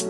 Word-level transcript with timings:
Hello, 0.00 0.08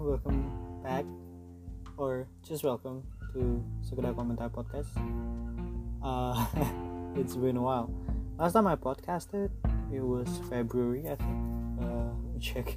welcome 0.00 0.48
back, 0.82 1.04
or 1.98 2.26
just 2.42 2.64
welcome 2.64 3.04
to 3.34 3.62
Sekedar 3.84 4.16
Komentar 4.16 4.48
Podcast. 4.48 4.88
Uh, 6.00 6.40
it's 7.20 7.36
been 7.36 7.58
a 7.58 7.62
while. 7.62 7.92
Last 8.38 8.54
time 8.54 8.66
I 8.66 8.76
podcasted, 8.76 9.50
it 9.92 10.00
was 10.00 10.40
February, 10.48 11.04
I 11.06 11.16
think. 11.16 11.36
Uh, 11.82 12.40
check. 12.40 12.74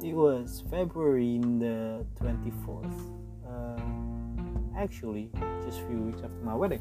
It 0.00 0.14
was 0.14 0.62
February 0.70 1.38
the 1.58 2.06
24th. 2.20 2.86
Uh, 3.44 4.78
actually, 4.78 5.28
just 5.64 5.80
a 5.80 5.86
few 5.86 5.98
weeks 5.98 6.22
after 6.22 6.44
my 6.44 6.54
wedding. 6.54 6.80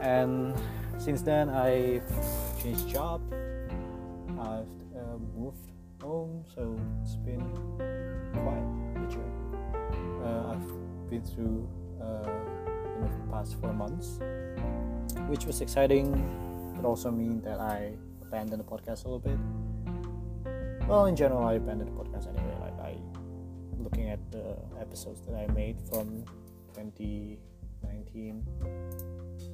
And 0.00 0.54
since 0.96 1.20
then, 1.20 1.50
I've 1.50 2.08
changed 2.62 2.88
job. 2.88 3.20
I've 4.40 4.72
uh, 4.96 5.18
moved 5.36 5.70
home, 6.00 6.44
so 6.54 6.80
it's 7.02 7.16
been 7.16 7.44
quite 8.32 8.64
a 8.96 9.12
journey. 9.12 10.24
Uh, 10.24 10.52
I've 10.52 11.10
been 11.10 11.22
through 11.22 11.68
uh, 12.00 12.30
in 12.96 13.02
the 13.02 13.32
past 13.32 13.60
four 13.60 13.74
months, 13.74 14.18
which 15.28 15.44
was 15.44 15.60
exciting, 15.60 16.08
but 16.74 16.86
also 16.88 17.10
mean 17.10 17.42
that 17.42 17.60
I 17.60 17.92
abandoned 18.22 18.60
the 18.60 18.64
podcast 18.64 19.04
a 19.04 19.08
little 19.08 19.18
bit. 19.18 19.38
Well, 20.88 21.04
in 21.04 21.14
general, 21.14 21.44
I 21.46 21.52
abandoned 21.54 21.90
the 21.90 22.02
podcast 22.02 22.28
anyway. 22.28 22.56
Like 22.62 22.80
I, 22.80 22.96
looking 23.78 24.08
at 24.08 24.32
the 24.32 24.56
episodes 24.80 25.20
that 25.26 25.34
I 25.34 25.46
made 25.52 25.76
from 25.92 26.24
2019, 26.72 28.42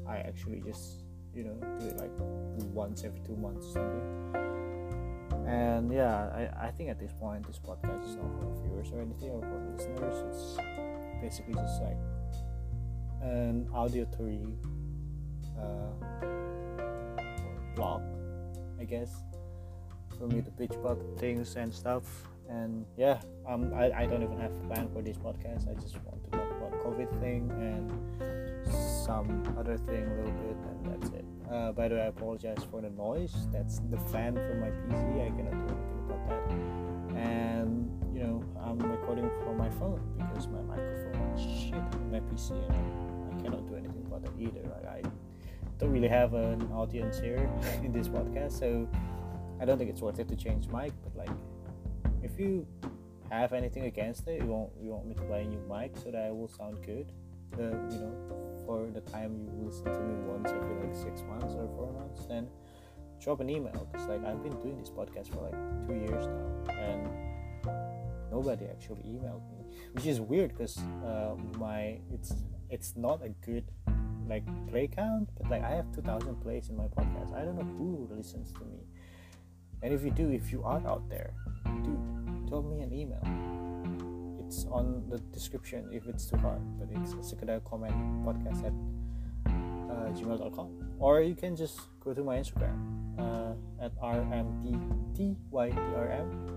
I 0.08 0.18
actually 0.18 0.60
just 0.60 1.02
you 1.34 1.42
know 1.42 1.54
do 1.80 1.86
it 1.88 1.96
like 1.96 2.12
once 2.72 3.02
every 3.02 3.18
two 3.26 3.34
months 3.34 3.66
or 3.66 3.72
something. 3.72 4.04
And 5.48 5.92
yeah 5.92 6.30
I, 6.32 6.68
I 6.68 6.70
think 6.70 6.88
at 6.88 7.00
this 7.00 7.12
point 7.12 7.44
this 7.48 7.58
podcast 7.58 8.08
is 8.08 8.14
not 8.14 8.30
for 8.38 8.54
viewers 8.62 8.92
or 8.92 9.00
anything 9.02 9.30
or 9.30 9.41
for 9.42 9.58
listeners. 9.76 10.22
It's 10.30 10.56
basically 11.20 11.54
just 11.54 11.82
like 11.82 11.98
an 13.22 13.66
auditory 13.74 14.54
uh, 15.58 16.26
blog 17.74 18.02
i 18.78 18.84
guess 18.84 19.10
for 20.14 20.26
me 20.26 20.42
to 20.42 20.50
pitch 20.52 20.72
about 20.72 20.98
things 21.18 21.56
and 21.56 21.72
stuff 21.72 22.04
and 22.48 22.84
yeah 22.96 23.20
um, 23.48 23.72
I, 23.74 23.90
I 23.92 24.06
don't 24.06 24.22
even 24.22 24.38
have 24.38 24.52
a 24.52 24.66
plan 24.68 24.88
for 24.92 25.02
this 25.02 25.16
podcast 25.16 25.68
i 25.70 25.74
just 25.80 25.96
want 26.04 26.22
to 26.24 26.30
talk 26.30 26.50
about 26.50 26.72
covid 26.84 27.08
thing 27.20 27.50
and 27.50 27.90
some 29.04 29.42
other 29.58 29.76
thing 29.76 30.04
a 30.04 30.14
little 30.16 30.32
bit 30.32 30.56
and 30.56 31.02
that's 31.02 31.12
it 31.14 31.24
uh, 31.50 31.72
by 31.72 31.88
the 31.88 31.94
way, 31.96 32.02
I 32.02 32.06
apologize 32.06 32.58
for 32.70 32.80
the 32.80 32.90
noise. 32.90 33.34
That's 33.52 33.80
the 33.90 33.98
fan 34.10 34.34
from 34.34 34.60
my 34.60 34.70
PC. 34.70 35.26
I 35.26 35.30
cannot 35.36 35.52
do 35.52 35.74
anything 35.74 36.00
about 36.08 36.28
that. 36.28 37.16
And 37.16 37.90
you 38.14 38.24
know, 38.24 38.44
I'm 38.60 38.78
recording 38.78 39.30
from 39.44 39.58
my 39.58 39.68
phone 39.70 40.00
because 40.16 40.48
my 40.48 40.62
microphone 40.62 41.14
is 41.36 41.62
shit 41.62 41.74
in 41.74 42.10
my 42.10 42.20
PC, 42.20 42.50
and 42.50 43.38
I 43.38 43.42
cannot 43.42 43.68
do 43.68 43.76
anything 43.76 44.04
about 44.06 44.24
that 44.24 44.32
either. 44.38 44.62
Right? 44.84 45.04
I 45.04 45.08
don't 45.78 45.92
really 45.92 46.08
have 46.08 46.34
an 46.34 46.62
audience 46.72 47.20
here 47.20 47.48
in 47.84 47.92
this 47.92 48.08
podcast, 48.08 48.58
so 48.58 48.88
I 49.60 49.64
don't 49.64 49.78
think 49.78 49.91
it's 49.91 50.00
worth 50.00 50.19
it 50.19 50.28
to 50.28 50.36
change 50.36 50.69
mic. 50.69 50.92
But 51.02 51.16
like, 51.16 51.36
if 52.22 52.38
you 52.38 52.66
have 53.30 53.52
anything 53.52 53.84
against 53.84 54.27
it, 54.28 54.42
you 54.42 54.48
want 54.48 54.70
you 54.80 54.91
want 54.91 55.06
me 55.06 55.14
to 55.14 55.22
buy 55.22 55.38
a 55.38 55.44
new 55.44 55.62
mic 55.69 55.97
so 55.97 56.10
that 56.10 56.22
I 56.22 56.30
will 56.30 56.48
sound 56.48 56.84
good. 56.84 57.12
The 57.52 57.64
you 57.91 57.98
know 58.00 58.62
for 58.66 58.91
the 58.91 59.00
time 59.00 59.48
you 59.52 59.66
listen 59.66 59.84
to 59.84 60.00
me 60.00 60.14
once 60.25 60.50
every 60.50 60.86
like 60.86 60.94
six 60.94 61.22
months 61.22 61.54
or 61.54 61.66
four 61.76 61.92
months, 61.92 62.26
then 62.26 62.48
drop 63.22 63.41
an 63.41 63.48
email 63.48 63.88
because 63.91 64.06
like 64.09 64.25
I've 64.25 64.42
been 64.42 64.59
doing 64.60 64.78
this 64.78 64.91
podcast 64.91 65.32
for 65.32 65.42
like 65.42 65.86
two 65.86 65.94
years 65.94 66.26
now 66.26 66.75
and 66.75 67.09
nobody 68.31 68.66
actually 68.66 69.03
emailed 69.03 69.48
me, 69.50 69.65
which 69.92 70.06
is 70.06 70.21
weird 70.21 70.50
because 70.50 70.78
uh, 71.04 71.34
my 71.59 71.98
it's 72.12 72.34
it's 72.71 72.94
not 72.97 73.22
a 73.22 73.28
good 73.47 73.65
like 74.28 74.44
play 74.69 74.88
count, 74.88 75.28
but 75.38 75.50
like 75.50 75.62
I 75.62 75.71
have 75.71 75.92
two 75.94 76.03
thousand 76.03 76.36
plays 76.41 76.69
in 76.69 76.76
my 76.76 76.88
podcast. 76.88 77.34
I 77.34 77.44
don't 77.44 77.56
know 77.56 77.71
who 77.78 78.09
listens 78.10 78.53
to 78.53 78.60
me, 78.60 78.81
and 79.84 79.93
if 79.93 80.03
you 80.03 80.11
do, 80.11 80.31
if 80.33 80.50
you 80.50 80.65
are 80.65 80.81
out 80.89 81.06
there, 81.11 81.34
dude, 81.84 82.49
drop 82.49 82.65
me 82.65 82.81
an 82.81 82.91
email. 82.91 83.21
It's 84.41 84.65
on 84.71 85.05
the 85.11 85.19
description 85.33 85.89
if 85.93 86.06
it's 86.06 86.25
too 86.27 86.37
hard 86.37 86.61
but 86.78 86.89
it's 86.95 87.12
sekedar 87.15 87.65
comment 87.65 87.95
podcast 88.25 88.65
at 88.65 88.72
uh, 89.50 90.09
gmail.com 90.15 90.69
or 90.99 91.22
you 91.22 91.34
can 91.34 91.56
just 91.56 91.81
go 91.99 92.15
to 92.15 92.22
my 92.22 92.37
instagram 92.37 92.77
uh, 93.19 93.55
at 93.83 93.91
rmttytrm 93.99 95.19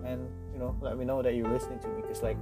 and 0.06 0.30
you 0.54 0.60
know 0.60 0.76
let 0.82 0.98
me 0.98 1.06
know 1.06 1.24
that 1.24 1.34
you're 1.34 1.50
listening 1.50 1.80
to 1.80 1.88
me 1.88 2.02
because 2.02 2.22
like 2.22 2.38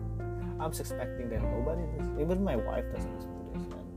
i'm 0.60 0.74
suspecting 0.74 1.30
that 1.30 1.42
nobody 1.42 1.84
listens 1.96 2.20
even 2.20 2.44
my 2.44 2.56
wife 2.56 2.84
doesn't 2.94 3.14
listen 3.16 3.32
to 3.38 3.44
this 3.54 3.64
and 3.72 3.88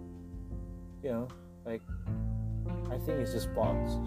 you 1.02 1.10
know 1.10 1.26
like 1.64 1.82
i 2.92 2.98
think 2.98 3.18
it's 3.18 3.32
just 3.32 3.52
bots. 3.54 3.96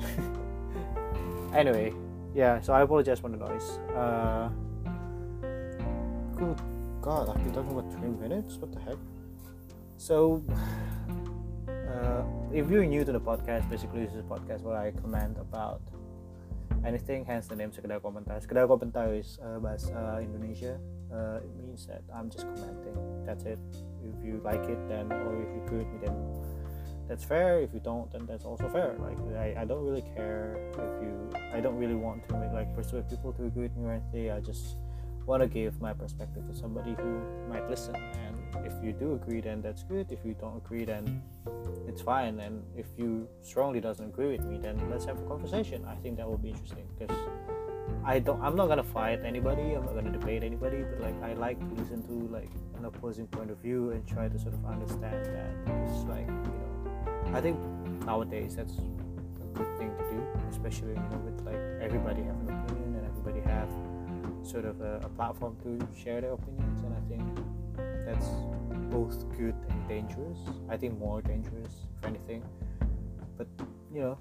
Anyway 1.54 1.92
yeah 2.34 2.60
so 2.60 2.74
i 2.74 2.82
apologize 2.82 3.20
for 3.20 3.30
the 3.30 3.38
noise 3.38 3.80
uh 3.96 4.50
cool 6.38 6.56
God, 7.02 7.30
I've 7.30 7.44
been 7.44 7.52
talking 7.52 7.72
about 7.72 7.92
three 7.98 8.10
minutes. 8.10 8.58
What 8.58 8.72
the 8.74 8.80
heck? 8.80 8.98
So, 9.98 10.44
uh, 11.68 12.24
if 12.54 12.70
you're 12.70 12.86
new 12.86 13.04
to 13.04 13.12
the 13.12 13.20
podcast, 13.20 13.68
basically 13.72 14.06
this 14.06 14.14
is 14.14 14.20
a 14.20 14.30
podcast 14.30 14.62
where 14.62 14.78
I 14.78 14.92
comment 14.92 15.38
about 15.42 15.82
anything. 16.86 17.26
Hence 17.26 17.48
the 17.48 17.56
name 17.56 17.72
Sekedar 17.72 18.02
Komentar. 18.02 18.38
Sekedar 18.38 18.70
Komentar 18.70 19.18
is 19.18 19.40
uh, 19.42 19.58
bahasa 19.58 19.98
uh, 19.98 20.22
Indonesia. 20.22 20.78
Uh, 21.10 21.42
it 21.42 21.50
means 21.58 21.90
that 21.90 22.06
I'm 22.14 22.30
just 22.30 22.46
commenting. 22.46 22.94
That's 23.26 23.50
it. 23.50 23.60
If 24.06 24.22
you 24.22 24.40
like 24.46 24.62
it, 24.70 24.78
then 24.86 25.10
or 25.10 25.42
if 25.42 25.50
you 25.58 25.62
agree 25.66 25.82
with 25.82 25.90
me, 25.90 26.06
then 26.06 26.14
that's 27.08 27.24
fair. 27.24 27.62
If 27.62 27.74
you 27.74 27.80
don't, 27.80 28.12
then 28.12 28.26
that's 28.26 28.46
also 28.46 28.70
fair. 28.70 28.96
Like 29.00 29.18
I, 29.36 29.62
I 29.62 29.66
don't 29.66 29.84
really 29.84 30.04
care 30.16 30.58
if 30.74 31.02
you. 31.02 31.30
I 31.54 31.60
don't 31.60 31.78
really 31.78 31.96
want 31.96 32.28
to 32.30 32.38
make 32.38 32.52
like 32.52 32.74
persuade 32.76 33.10
people 33.10 33.34
to 33.34 33.46
agree 33.46 33.64
with 33.64 33.76
me 33.76 33.86
or 33.86 33.94
anything. 33.94 34.32
I 34.32 34.40
just 34.40 34.78
want 35.26 35.42
to 35.42 35.48
give 35.48 35.80
my 35.80 35.94
perspective 35.94 36.46
to 36.48 36.56
somebody 36.56 36.96
who 36.96 37.22
might 37.48 37.70
listen 37.70 37.96
and 37.96 38.66
if 38.66 38.74
you 38.84 38.92
do 38.92 39.14
agree 39.14 39.40
then 39.40 39.62
that's 39.62 39.84
good 39.84 40.12
if 40.12 40.20
you 40.26 40.34
don't 40.34 40.58
agree 40.58 40.84
then 40.84 41.22
it's 41.88 42.02
fine 42.02 42.40
and 42.40 42.64
if 42.76 42.88
you 42.98 43.28
strongly 43.42 43.80
doesn't 43.80 44.06
agree 44.06 44.32
with 44.36 44.46
me 44.46 44.58
then 44.58 44.78
let's 44.90 45.06
have 45.06 45.18
a 45.20 45.28
conversation 45.28 45.86
i 45.86 45.96
think 45.96 46.18
that 46.18 46.28
will 46.28 46.38
be 46.38 46.50
interesting 46.50 46.88
because 46.98 47.16
i 48.04 48.18
don't 48.20 48.42
i'm 48.42 48.56
not 48.56 48.68
gonna 48.68 48.84
fight 48.84 49.20
anybody 49.24 49.74
i'm 49.74 49.86
not 49.86 49.94
gonna 49.94 50.12
debate 50.12 50.44
anybody 50.44 50.84
but 50.84 51.00
like 51.02 51.24
i 51.24 51.34
like 51.34 51.60
to 51.60 51.76
listen 51.76 52.02
to 52.04 52.28
like 52.34 52.50
an 52.78 52.86
opposing 52.86 53.28
point 53.28 53.52
of 53.52 53.58
view 53.58 53.92
and 53.92 54.06
try 54.08 54.28
to 54.28 54.40
sort 54.40 54.54
of 54.54 54.66
understand 54.66 55.26
that 55.26 55.66
because 55.66 56.04
like 56.06 56.28
i 57.34 57.42
think 57.42 57.58
nowadays 58.06 58.56
that's 58.56 58.78
a 58.78 59.58
good 59.58 59.78
thing 59.78 59.92
to 59.98 60.04
do 60.12 60.24
especially 60.50 60.90
you 60.90 61.10
know 61.12 61.22
with 61.26 61.46
like 61.46 61.62
everybody 61.82 62.22
have 62.24 62.40
an 62.42 62.50
opinion 62.50 62.96
and 62.96 63.06
everybody 63.06 63.42
have 63.42 63.70
sort 64.44 64.66
of 64.66 64.82
a, 64.82 65.00
a, 65.04 65.10
platform 65.10 65.56
to 65.64 65.80
share 65.96 66.20
their 66.22 66.34
opinions 66.34 66.82
and 66.84 66.94
i 66.94 67.02
think 67.10 67.28
that's 68.06 68.28
both 68.92 69.26
good 69.38 69.56
and 69.70 69.88
dangerous. 69.88 70.38
I 70.70 70.76
think 70.76 71.00
more 71.00 71.22
dangerous 71.22 71.88
if 71.98 72.06
anything. 72.06 72.44
But 73.38 73.48
you 73.94 74.02
know 74.02 74.18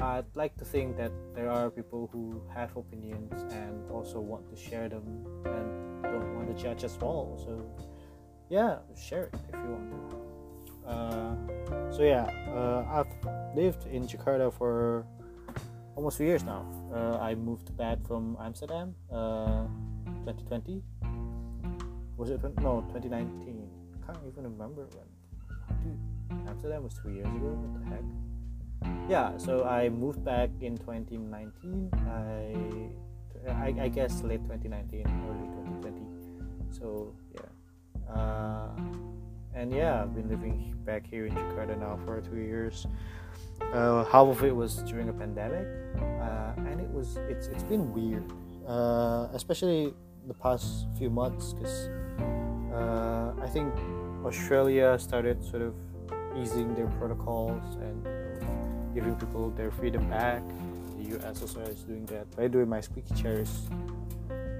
i'd 0.00 0.24
like 0.34 0.56
to 0.56 0.64
think 0.64 0.96
that 0.96 1.12
there 1.36 1.48
are 1.48 1.70
people 1.70 2.10
who 2.12 2.42
have 2.52 2.76
opinions 2.76 3.44
and 3.52 3.88
also 3.90 4.18
want 4.18 4.44
to 4.50 4.56
share 4.56 4.88
them 4.88 5.24
and 5.44 6.02
don't 6.02 6.34
want 6.34 6.48
to 6.48 6.60
judge 6.60 6.82
as 6.82 6.98
well 7.00 7.38
so 7.44 7.64
yeah 8.50 8.78
share 8.96 9.24
it 9.24 9.34
if 9.48 9.54
you 9.54 9.70
want. 9.70 10.10
To 10.10 10.90
uh, 10.90 11.36
so 11.94 12.02
yeah 12.02 12.26
uh, 12.50 12.84
i've 12.90 13.14
lived 13.54 13.86
in 13.86 14.06
jakarta 14.06 14.52
for 14.52 15.06
almost 15.96 16.18
two 16.18 16.24
years 16.24 16.44
now. 16.44 16.66
Uh, 16.92 17.18
I 17.18 17.34
moved 17.34 17.76
back 17.76 17.98
from 18.06 18.36
Amsterdam, 18.40 18.94
uh, 19.10 19.66
2020. 20.26 20.82
Was 22.16 22.30
it 22.30 22.42
no 22.60 22.82
2019? 22.92 23.68
I 24.02 24.06
Can't 24.06 24.18
even 24.26 24.44
remember 24.44 24.86
when. 24.94 25.08
Amsterdam 26.48 26.84
was 26.84 26.94
two 26.94 27.10
years 27.10 27.26
ago. 27.26 27.54
What 27.54 27.72
the 27.80 27.90
heck? 27.90 28.04
Yeah, 29.08 29.36
so 29.38 29.64
I 29.64 29.88
moved 29.88 30.24
back 30.24 30.50
in 30.60 30.76
2019. 30.76 31.90
I, 32.08 33.50
I, 33.50 33.74
I 33.84 33.88
guess 33.88 34.22
late 34.22 34.42
2019, 34.44 35.06
early 35.28 35.48
2020. 35.82 36.02
So 36.70 37.14
yeah, 37.34 38.12
uh, 38.12 38.70
and 39.54 39.72
yeah, 39.72 40.02
I've 40.02 40.14
been 40.14 40.28
living 40.28 40.74
back 40.84 41.06
here 41.06 41.26
in 41.26 41.34
Jakarta 41.34 41.78
now 41.78 41.98
for 42.04 42.20
two 42.20 42.36
years 42.36 42.86
uh, 43.72 44.04
half 44.04 44.26
of 44.26 44.42
it 44.44 44.54
was 44.54 44.76
during 44.84 45.08
a 45.08 45.12
pandemic 45.12 45.66
uh, 45.98 46.52
and 46.68 46.80
it 46.80 46.90
was 46.90 47.16
it's 47.28 47.46
it's 47.48 47.62
been 47.62 47.92
weird 47.92 48.24
uh, 48.68 49.28
especially 49.32 49.94
the 50.26 50.34
past 50.34 50.86
few 50.98 51.10
months 51.10 51.52
because 51.52 51.88
uh, 52.72 53.32
I 53.42 53.46
think 53.48 53.72
Australia 54.24 54.98
started 54.98 55.44
sort 55.44 55.62
of 55.62 55.74
easing 56.36 56.74
their 56.74 56.86
protocols 56.98 57.76
and 57.76 58.06
giving 58.94 59.14
people 59.16 59.50
their 59.50 59.70
freedom 59.70 60.08
back. 60.08 60.42
The 60.96 61.18
US 61.18 61.42
also 61.42 61.60
is 61.60 61.82
doing 61.82 62.06
that. 62.06 62.34
By 62.36 62.48
the 62.48 62.58
way, 62.58 62.64
my 62.64 62.80
squeaky 62.80 63.14
chair 63.14 63.40
is 63.40 63.68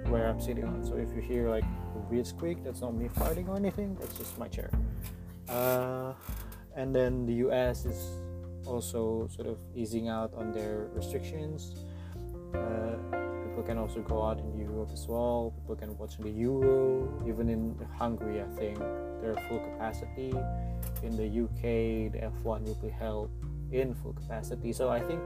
where 0.08 0.28
I'm 0.28 0.40
sitting 0.40 0.64
on. 0.64 0.84
So 0.84 0.96
if 0.96 1.14
you 1.14 1.20
hear 1.20 1.48
like 1.48 1.64
a 1.64 1.98
weird 2.10 2.26
squeak, 2.26 2.62
that's 2.64 2.80
not 2.80 2.94
me 2.94 3.08
farting 3.08 3.48
or 3.48 3.56
anything. 3.56 3.96
That's 4.00 4.16
just 4.16 4.38
my 4.38 4.48
chair. 4.48 4.70
Uh, 5.48 6.12
and 6.76 6.94
then 6.94 7.26
the 7.26 7.34
US 7.48 7.84
is 7.84 8.20
also 8.66 9.28
sort 9.34 9.46
of 9.46 9.58
easing 9.74 10.08
out 10.08 10.32
on 10.34 10.52
their 10.52 10.88
restrictions. 10.94 11.84
Uh, 12.54 12.96
people 13.44 13.62
can 13.64 13.78
also 13.78 14.00
go 14.00 14.22
out 14.22 14.38
in 14.38 14.58
Europe 14.58 14.90
as 14.92 15.06
well. 15.06 15.52
People 15.60 15.76
can 15.76 15.96
watch 15.98 16.16
the 16.18 16.30
Euro. 16.30 17.08
Even 17.26 17.48
in 17.48 17.76
Hungary, 17.96 18.40
I 18.40 18.48
think 18.58 18.78
they're 19.20 19.36
full 19.48 19.60
capacity. 19.60 20.32
In 21.02 21.16
the 21.16 21.26
UK, 21.26 22.12
the 22.12 22.30
F1 22.42 22.64
will 22.64 22.78
be 22.82 22.88
held 22.88 23.30
in 23.70 23.94
full 23.94 24.12
capacity. 24.12 24.72
So 24.72 24.88
I 24.88 25.00
think 25.00 25.20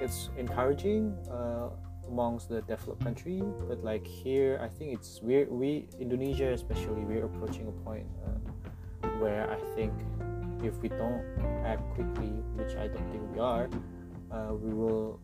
it's 0.00 0.30
encouraging 0.36 1.16
uh, 1.30 1.70
amongst 2.08 2.48
the 2.48 2.62
developed 2.62 3.02
country. 3.02 3.42
But 3.68 3.84
like 3.84 4.06
here, 4.06 4.58
I 4.62 4.68
think 4.68 4.94
it's 4.94 5.20
we 5.22 5.44
we 5.44 5.88
Indonesia 6.00 6.52
especially 6.52 7.04
we're 7.04 7.26
approaching 7.26 7.68
a 7.68 7.76
point 7.84 8.06
uh, 8.24 9.08
where 9.18 9.50
I 9.50 9.58
think 9.74 9.92
if 10.62 10.76
we 10.82 10.88
don't 10.88 11.24
act 11.64 11.82
quickly, 11.94 12.32
which 12.56 12.76
I 12.76 12.88
don't 12.88 13.08
think 13.10 13.22
we 13.32 13.40
are, 13.40 13.68
uh, 14.30 14.54
we 14.54 14.72
will 14.72 15.20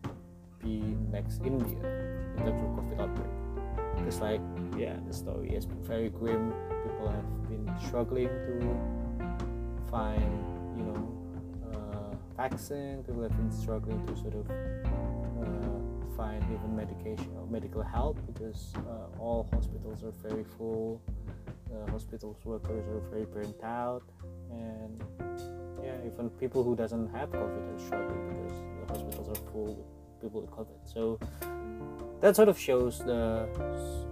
be 0.59 0.95
next 1.11 1.41
India 1.43 1.77
in 2.37 2.43
terms 2.43 2.61
of 2.61 2.69
COVID 2.77 2.99
outbreak. 3.01 3.33
Because 3.97 4.19
like 4.19 4.41
yeah, 4.77 4.95
the 5.07 5.13
story 5.13 5.53
has 5.53 5.65
been 5.65 5.83
very 5.83 6.09
grim. 6.09 6.53
People 6.83 7.09
have 7.09 7.49
been 7.49 7.69
struggling 7.85 8.27
to 8.27 8.53
find 9.89 10.33
you 10.77 10.83
know 10.83 11.01
uh, 11.73 12.15
vaccine. 12.35 13.03
People 13.03 13.23
have 13.23 13.35
been 13.37 13.51
struggling 13.51 14.05
to 14.07 14.15
sort 14.15 14.35
of 14.35 14.49
uh, 14.49 15.72
find 16.15 16.43
even 16.51 16.75
medication 16.75 17.29
or 17.37 17.47
medical 17.47 17.81
help 17.81 18.17
because 18.25 18.73
uh, 18.77 19.19
all 19.19 19.47
hospitals 19.53 20.03
are 20.03 20.11
very 20.27 20.43
full. 20.57 21.01
Uh, 21.73 21.89
hospitals 21.91 22.37
workers 22.45 22.87
are 22.87 22.99
very 23.09 23.25
burnt 23.25 23.63
out 23.63 24.03
and 24.51 25.03
yeah 25.83 25.95
even 26.05 26.29
people 26.41 26.63
who 26.63 26.75
doesn't 26.75 27.07
have 27.09 27.29
covid 27.31 27.63
are 27.73 27.79
struggling 27.79 28.27
because 28.29 28.53
the 28.79 28.85
hospitals 28.93 29.29
are 29.29 29.51
full 29.51 29.73
with 29.75 30.21
people 30.21 30.41
with 30.41 30.51
covid 30.51 30.79
so 30.85 31.19
that 32.21 32.35
sort 32.35 32.47
of 32.47 32.57
shows 32.59 32.99
the 32.99 33.47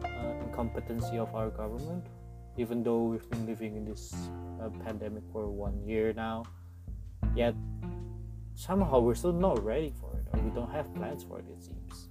uh, 0.04 0.46
incompetency 0.46 1.18
of 1.18 1.34
our 1.36 1.50
government 1.50 2.06
even 2.58 2.84
though 2.84 3.04
we've 3.04 3.30
been 3.30 3.46
living 3.46 3.76
in 3.76 3.86
this 3.86 4.14
uh, 4.62 4.70
pandemic 4.84 5.24
for 5.32 5.48
one 5.48 5.80
year 5.86 6.14
now 6.14 6.44
yet 7.36 7.56
somehow 8.56 9.00
we're 9.00 9.16
still 9.16 9.34
not 9.34 9.64
ready 9.64 9.94
for 10.02 10.11
we 10.34 10.50
don't 10.52 10.72
have 10.72 10.94
plans 10.96 11.24
for 11.24 11.40
it 11.40 11.46
it 11.50 11.64
seems 11.64 12.08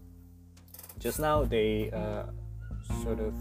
just 0.99 1.19
now 1.19 1.43
they 1.43 1.90
uh, 1.93 2.25
sort 3.02 3.20
of 3.20 3.34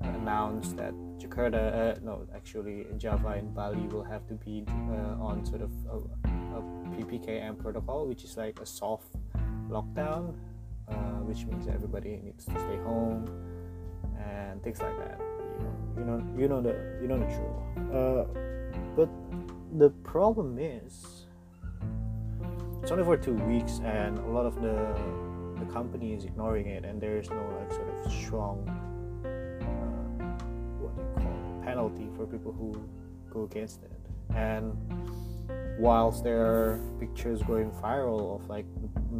announced 0.00 0.76
that 0.76 0.94
Jakarta, 1.18 1.96
uh, 1.96 2.00
no, 2.02 2.26
actually 2.34 2.86
Java 2.96 3.30
and 3.30 3.54
Bali 3.54 3.86
will 3.88 4.04
have 4.04 4.26
to 4.28 4.34
be 4.34 4.64
uh, 4.68 5.16
on 5.20 5.44
sort 5.44 5.62
of 5.62 5.70
a, 5.90 5.96
a, 6.56 6.62
PPKM 6.94 7.58
protocol, 7.58 8.06
which 8.06 8.22
is 8.22 8.36
like 8.36 8.60
a 8.60 8.66
soft 8.66 9.16
lockdown, 9.68 10.34
uh, 10.88 10.94
which 11.26 11.44
means 11.46 11.66
everybody 11.66 12.20
needs 12.22 12.44
to 12.44 12.52
stay 12.52 12.76
home 12.84 13.26
and 14.16 14.62
things 14.62 14.80
like 14.80 14.96
that. 14.98 15.18
You 15.58 15.64
know, 15.64 15.74
you 15.98 16.04
know, 16.04 16.40
you 16.40 16.48
know 16.48 16.60
the 16.60 16.98
you 17.02 17.08
know 17.08 17.18
the 17.18 17.26
truth. 17.34 18.94
But 18.94 19.08
the 19.76 19.90
problem 20.04 20.58
is, 20.60 21.23
it's 22.84 22.92
only 22.92 23.02
for 23.02 23.16
two 23.16 23.32
weeks, 23.32 23.80
and 23.82 24.18
a 24.18 24.28
lot 24.28 24.44
of 24.44 24.60
the 24.60 24.94
the 25.58 25.64
company 25.72 26.12
is 26.12 26.26
ignoring 26.26 26.66
it, 26.66 26.84
and 26.84 27.00
there 27.00 27.16
is 27.16 27.30
no 27.30 27.42
like 27.58 27.72
sort 27.72 27.88
of 27.88 28.12
strong 28.12 28.58
what 30.78 30.94
they 30.94 31.22
call 31.22 31.62
penalty 31.64 32.10
for 32.14 32.26
people 32.26 32.52
who 32.52 32.74
go 33.32 33.44
against 33.44 33.82
it. 33.84 34.00
And 34.36 34.76
whilst 35.78 36.24
there 36.24 36.44
are 36.44 36.78
pictures 37.00 37.42
going 37.42 37.70
viral 37.70 38.38
of 38.38 38.50
like 38.50 38.66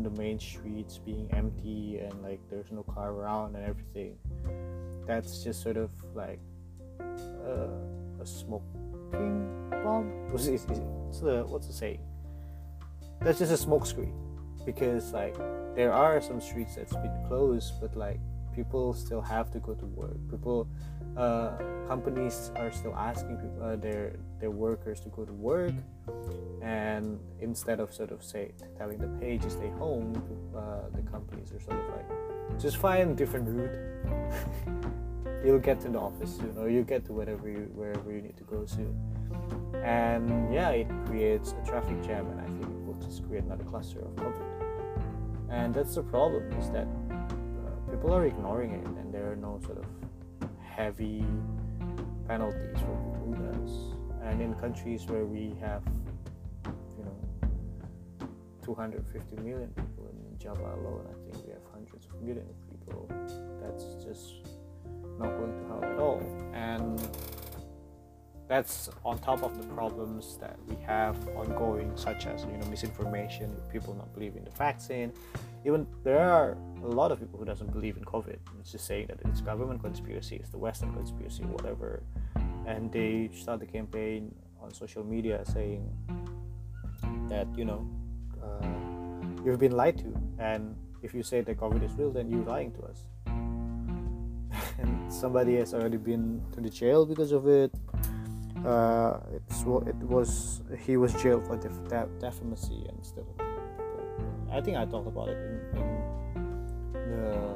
the 0.03 0.11
main 0.11 0.39
streets 0.39 0.99
being 0.99 1.33
empty 1.33 2.01
and 2.01 2.23
like 2.23 2.41
there's 2.51 2.71
no 2.71 2.83
car 2.83 3.13
around 3.13 3.57
and 3.57 3.65
everything, 3.65 4.19
that's 5.07 5.43
just 5.43 5.63
sort 5.63 5.79
of 5.79 5.89
like 6.15 6.41
uh, 7.01 8.21
a 8.21 8.27
smoking 8.27 9.71
bomb. 9.71 10.11
What's, 10.33 10.49
it, 10.49 10.61
what's 10.67 11.21
the 11.21 11.45
what's 11.47 11.67
the 11.67 11.73
saying? 11.73 12.01
That's 13.25 13.39
just 13.39 13.53
a 13.53 13.67
smokescreen 13.67 14.13
because 14.67 15.13
like 15.13 15.35
there 15.75 15.93
are 15.93 16.21
some 16.21 16.41
streets 16.43 16.77
that's 16.77 16.93
been 16.93 17.25
closed, 17.27 17.81
but 17.81 17.97
like 17.97 18.21
people 18.55 18.93
still 18.93 19.23
have 19.23 19.51
to 19.53 19.59
go 19.61 19.75
to 19.75 19.87
work. 19.87 20.17
People 20.31 20.69
uh, 21.17 21.57
companies 21.89 22.51
are 22.57 22.71
still 22.73 22.95
asking 22.95 23.37
people, 23.37 23.63
uh, 23.63 23.77
their 23.77 24.17
their 24.41 24.51
workers 24.51 25.01
to 25.01 25.09
go 25.09 25.25
to 25.25 25.33
work, 25.33 25.73
and 26.61 27.19
instead 27.41 27.81
of 27.81 27.95
sort 27.95 28.11
of 28.11 28.23
say 28.23 28.53
telling 28.77 28.99
the 28.99 29.09
pay 29.19 29.39
to 29.39 29.49
stay 29.49 29.71
home," 29.79 30.13
uh, 30.55 30.91
the 30.95 31.03
companies 31.11 31.53
are 31.53 31.61
sort 31.61 31.79
of 31.79 31.87
like, 31.97 32.61
"Just 32.61 32.77
find 32.77 33.17
different 33.17 33.49
route. 33.49 33.79
you'll 35.45 35.59
get 35.59 35.81
to 35.81 35.89
the 35.89 35.99
office 35.99 36.37
soon, 36.37 36.55
or 36.59 36.69
you'll 36.69 36.85
get 36.85 37.05
to 37.07 37.13
whatever 37.13 37.49
you, 37.49 37.71
wherever 37.75 38.13
you 38.13 38.21
need 38.21 38.37
to 38.37 38.45
go 38.45 38.67
soon." 38.67 38.95
And 39.83 40.53
yeah, 40.53 40.71
it 40.71 40.89
creates 41.07 41.55
a 41.63 41.67
traffic 41.67 42.03
jam, 42.03 42.27
and 42.27 42.41
I 42.41 42.47
think 42.59 42.74
just 43.15 43.29
create 43.29 43.45
another 43.45 43.65
cluster 43.65 44.01
of 44.01 44.11
COVID. 44.17 44.43
And 45.49 45.73
that's 45.73 45.95
the 45.95 46.03
problem 46.03 46.51
is 46.59 46.71
that 46.71 46.89
uh, 47.11 47.91
people 47.91 48.13
are 48.13 48.27
ignoring 48.27 48.73
it, 48.73 48.85
and 48.85 49.15
there 49.15 49.31
are 49.31 49.37
no 49.37 49.61
sort 49.65 49.79
of 49.79 49.87
heavy 50.61 51.25
penalties 52.27 52.77
for 52.81 52.95
people 52.97 53.23
who 53.25 53.35
does. 53.53 53.71
And 54.23 54.41
in 54.41 54.55
countries 54.55 55.07
where 55.07 55.27
we 55.27 55.55
have, 55.61 55.83
you 56.99 57.05
know, 57.05 58.27
250 58.65 59.37
million 59.43 59.69
people 59.69 60.11
in 60.11 60.39
Java 60.39 60.63
alone, 60.63 61.07
I 61.09 61.15
think 61.31 61.47
we 61.47 61.53
have 61.53 61.63
hundreds 61.73 62.07
of 62.07 62.21
millions 62.21 62.51
of 62.51 62.71
people. 62.71 63.09
That's 63.63 64.05
just 64.05 64.49
not 65.21 65.31
going 65.39 65.53
to 65.53 65.67
help 65.69 65.85
at 65.85 65.99
all. 66.01 66.21
And 66.53 66.99
that's 68.47 68.91
on 69.05 69.19
top 69.19 69.43
of 69.43 69.57
the 69.57 69.67
problems 69.75 70.37
that 70.39 70.59
we 70.69 70.77
have 70.85 71.17
ongoing, 71.29 71.91
such 71.97 72.27
as 72.27 72.45
you 72.45 72.59
know 72.59 72.67
misinformation, 72.67 73.57
people 73.73 73.95
not 73.95 74.13
believing 74.13 74.45
the 74.45 74.51
vaccine. 74.51 75.13
Even 75.65 75.87
there 76.03 76.21
are 76.21 76.59
a 76.83 76.87
lot 76.87 77.11
of 77.11 77.19
people 77.19 77.39
who 77.39 77.47
doesn't 77.47 77.73
believe 77.73 77.97
in 77.97 78.05
COVID. 78.05 78.37
It's 78.61 78.73
just 78.73 78.87
saying 78.87 79.07
that 79.09 79.19
it's 79.25 79.41
government 79.41 79.83
conspiracy, 79.83 80.37
it's 80.37 80.51
the 80.51 80.59
Western 80.59 80.93
conspiracy, 80.93 81.43
whatever. 81.45 82.03
And 82.67 82.93
they 82.93 83.31
start 83.35 83.61
the 83.61 83.67
campaign 83.67 84.35
on 84.61 84.73
social 84.75 85.05
media 85.05 85.43
saying 85.47 85.91
that 87.29 87.47
you 87.57 87.65
know 87.65 87.89
uh, 88.43 88.67
you've 89.45 89.59
been 89.59 89.73
lied 89.73 89.97
to, 89.99 90.15
and 90.39 90.77
if 91.03 91.15
you 91.15 91.23
say 91.23 91.41
that 91.41 91.57
COVID 91.57 91.83
is 91.83 91.93
real, 91.95 92.11
then 92.11 92.29
you're 92.31 92.45
lying 92.45 92.73
to 92.73 92.83
us. 92.83 93.05
and 94.79 95.13
somebody 95.13 95.57
has 95.57 95.73
already 95.73 95.97
been 95.97 96.43
to 96.53 96.61
the 96.61 96.69
jail 96.69 97.07
because 97.07 97.33
of 97.33 97.47
it 97.47 97.73
uh, 98.65 99.21
it 99.87 99.97
was 99.97 100.63
he 100.79 100.97
was 100.97 101.13
jailed 101.23 101.47
for 101.47 101.57
def- 101.57 101.89
def- 101.89 102.19
defamation 102.19 102.87
and 102.89 103.05
stuff. 103.05 103.27
I 104.51 104.61
think 104.61 104.77
I 104.77 104.85
talked 104.87 105.09
about 105.09 105.29
it 105.29 105.37
in, 105.37 105.79
in 105.79 105.87
the 107.11 107.49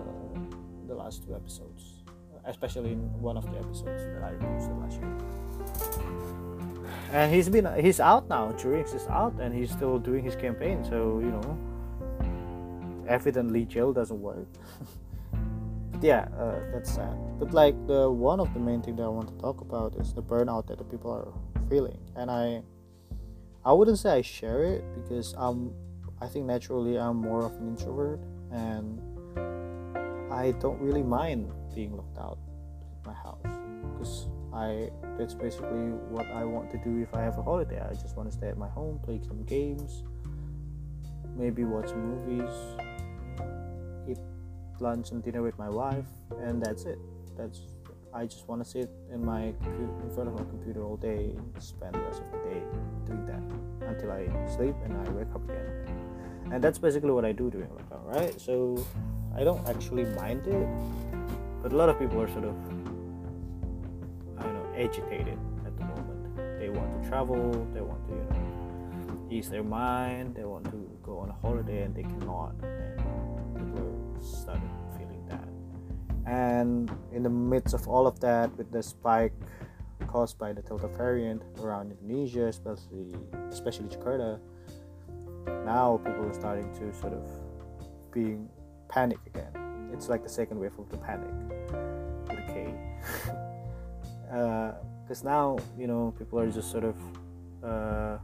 the 0.89 0.95
last 0.95 1.25
two 1.25 1.35
episodes, 1.35 2.05
especially 2.45 2.93
in 2.93 3.21
one 3.21 3.37
of 3.37 3.45
the 3.51 3.59
episodes 3.59 4.05
that 4.05 4.23
I 4.23 4.33
posted 4.35 4.77
last 4.79 5.01
year. 5.01 5.17
And 7.13 7.33
he's 7.33 7.49
been 7.49 7.67
he's 7.81 8.01
out 8.01 8.29
now. 8.29 8.53
Jerinx 8.53 8.95
is 8.95 9.07
out, 9.07 9.35
and 9.41 9.55
he's 9.55 9.71
still 9.71 9.99
doing 9.99 10.23
his 10.23 10.37
campaign. 10.37 10.85
So 10.85 11.21
you 11.21 11.31
know, 11.31 11.59
evidently 13.09 13.65
jail 13.65 13.93
doesn't 13.93 14.21
work. 14.21 14.47
yeah, 16.03 16.29
uh, 16.39 16.61
that's 16.73 16.93
sad. 16.93 17.17
But 17.39 17.53
like 17.53 17.75
the 17.87 18.11
one 18.11 18.41
of 18.41 18.53
the 18.55 18.61
main 18.61 18.83
thing 18.83 18.97
that 18.97 19.05
I 19.05 19.09
want 19.09 19.29
to 19.29 19.35
talk 19.35 19.61
about 19.61 19.95
is 19.97 20.13
the 20.13 20.23
burnout 20.23 20.67
that 20.69 20.79
the 20.79 20.85
people 20.85 21.11
are 21.11 21.33
feeling, 21.69 21.99
and 22.17 22.31
I, 22.31 22.63
I 23.65 23.73
wouldn't 23.73 23.99
say 23.99 24.11
I 24.11 24.23
share 24.23 24.65
it 24.65 24.85
because 24.95 25.35
I'm, 25.37 25.73
I 26.21 26.27
think 26.27 26.47
naturally 26.47 26.99
I'm 26.99 27.17
more 27.17 27.45
of 27.45 27.53
an 27.53 27.69
introvert, 27.69 28.21
and 28.51 29.01
I 30.33 30.53
don't 30.61 30.81
really 30.81 31.03
mind 31.03 31.53
being 31.75 31.97
locked 31.97 32.19
out 32.19 32.39
of 32.93 33.07
my 33.07 33.15
house 33.15 33.43
because 33.93 34.27
I 34.53 34.91
that's 35.19 35.35
basically 35.35 35.91
what 36.11 36.27
I 36.27 36.45
want 36.45 36.71
to 36.71 36.79
do 36.79 37.03
if 37.03 37.15
I 37.15 37.23
have 37.23 37.39
a 37.39 37.43
holiday. 37.43 37.81
I 37.81 37.95
just 37.95 38.17
want 38.17 38.31
to 38.31 38.37
stay 38.37 38.49
at 38.49 38.57
my 38.57 38.69
home, 38.69 39.01
play 39.03 39.21
some 39.27 39.45
games, 39.45 40.05
maybe 41.37 41.65
watch 41.65 41.91
movies, 41.93 42.51
lunch 44.81 45.11
and 45.11 45.23
dinner 45.23 45.43
with 45.43 45.59
my 45.59 45.69
wife, 45.69 46.07
and 46.41 46.63
that's 46.63 46.85
it. 46.85 46.99
That's 47.37 47.61
I 48.15 48.25
just 48.25 48.49
want 48.49 48.65
to 48.65 48.69
sit 48.69 48.91
in 49.13 49.25
my 49.25 49.43
in 49.43 50.11
front 50.15 50.29
of 50.29 50.35
my 50.35 50.45
computer 50.45 50.83
all 50.83 50.97
day, 50.97 51.37
spend 51.59 51.95
the 51.95 52.01
rest 52.01 52.23
of 52.23 52.33
the 52.33 52.39
day 52.51 52.63
doing 53.07 53.27
that 53.27 53.43
until 53.87 54.13
I 54.13 54.27
sleep 54.57 54.75
and 54.85 54.97
I 54.97 55.11
wake 55.11 55.29
up 55.35 55.45
again. 55.45 55.71
And 56.51 56.65
that's 56.65 56.79
basically 56.79 57.11
what 57.11 57.25
I 57.25 57.33
do 57.33 57.51
during 57.51 57.69
lockdown, 57.69 58.05
right? 58.05 58.41
So 58.41 58.83
I 59.37 59.45
don't 59.45 59.67
actually 59.69 60.05
mind 60.17 60.47
it, 60.47 60.67
but 61.63 61.73
a 61.73 61.77
lot 61.77 61.91
of 61.91 61.99
people 61.99 62.21
are 62.23 62.29
sort 62.29 62.45
of 62.45 62.57
I 64.39 64.43
don't 64.43 64.55
know 64.55 64.71
agitated 64.75 65.39
at 65.67 65.77
the 65.77 65.85
moment. 65.85 66.59
They 66.59 66.71
want 66.71 67.03
to 67.03 67.09
travel, 67.09 67.69
they 67.75 67.83
want 67.83 68.07
to 68.09 68.15
you 68.15 68.25
know 68.31 69.29
ease 69.31 69.51
their 69.51 69.63
mind, 69.63 70.35
they 70.35 70.45
want 70.45 70.65
to 70.67 70.91
go 71.03 71.19
on 71.19 71.29
a 71.29 71.35
holiday 71.35 71.83
and 71.83 71.95
they 71.95 72.05
cannot, 72.05 72.55
and 72.63 73.98
starting 74.23 74.71
feeling 74.97 75.25
that. 75.29 75.49
And 76.27 76.91
in 77.13 77.23
the 77.23 77.31
midst 77.31 77.75
of 77.75 77.89
all 77.89 78.07
of 78.07 78.21
that, 78.21 78.57
with 78.57 78.71
the 78.71 78.83
spike 78.83 79.33
caused 80.07 80.39
by 80.39 80.53
the 80.53 80.63
Delta 80.63 80.89
variant 80.89 81.43
around 81.61 81.93
Indonesia, 81.93 82.47
especially 82.47 83.15
especially 83.51 83.89
Jakarta, 83.89 84.41
now 85.65 86.01
people 86.05 86.25
are 86.27 86.35
starting 86.35 86.73
to 86.75 86.93
sort 86.95 87.13
of 87.13 87.27
being 88.11 88.49
panic 88.89 89.19
again. 89.27 89.53
It's 89.93 90.09
like 90.09 90.23
the 90.23 90.29
second 90.29 90.59
wave 90.59 90.79
of 90.79 90.89
the 90.89 90.99
panic 90.99 91.31
K. 92.49 92.75
Because 94.23 95.23
uh, 95.25 95.29
now, 95.29 95.59
you 95.79 95.87
know, 95.87 96.15
people 96.19 96.39
are 96.39 96.51
just 96.51 96.71
sort 96.71 96.85
of 96.85 96.97
uh, 97.63 98.19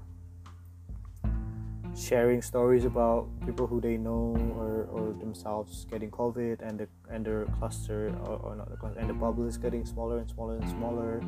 sharing 1.97 2.43
stories 2.43 2.85
about 2.85 3.29
people 3.47 3.67
who 3.67 3.81
they 3.81 3.97
know 3.97 4.35
or, 4.59 4.89
or 4.91 5.13
themselves 5.15 5.87
getting 5.91 6.11
COVID 6.11 6.61
and 6.61 6.81
the 6.81 6.89
and 7.11 7.25
their 7.25 7.47
cluster 7.59 8.15
or, 8.25 8.37
or 8.37 8.57
not 8.57 8.71
the 8.71 8.77
cluster 8.77 8.99
and 8.99 9.09
the 9.09 9.15
bubble 9.15 9.47
is 9.47 9.57
getting 9.57 9.85
smaller 9.85 10.19
and 10.19 10.29
smaller 10.29 10.57
and 10.57 10.69
smaller. 10.69 11.23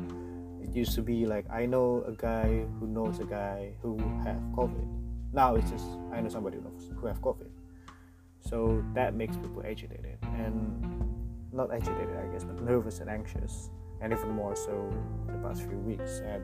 It 0.61 0.75
used 0.75 0.93
to 0.95 1.01
be 1.01 1.25
like 1.25 1.45
I 1.49 1.65
know 1.65 2.03
a 2.05 2.11
guy 2.11 2.65
who 2.79 2.87
knows 2.87 3.19
a 3.19 3.25
guy 3.25 3.71
who 3.81 3.97
have 4.25 4.41
COVID. 4.55 4.87
Now 5.33 5.55
it's 5.55 5.71
just 5.71 5.85
I 6.11 6.19
know 6.19 6.29
somebody 6.29 6.57
who 6.57 6.63
knows 6.63 6.91
who 6.99 7.07
have 7.07 7.21
COVID. 7.21 7.49
So 8.41 8.83
that 8.93 9.13
makes 9.13 9.37
people 9.37 9.63
agitated 9.65 10.17
and 10.21 10.83
not 11.53 11.73
agitated 11.73 12.15
I 12.17 12.31
guess 12.33 12.43
but 12.43 12.61
nervous 12.61 12.99
and 12.99 13.09
anxious 13.09 13.69
and 14.01 14.11
even 14.11 14.29
more 14.31 14.55
so 14.55 14.91
the 15.27 15.37
past 15.39 15.61
few 15.61 15.77
weeks 15.79 16.19
and 16.19 16.43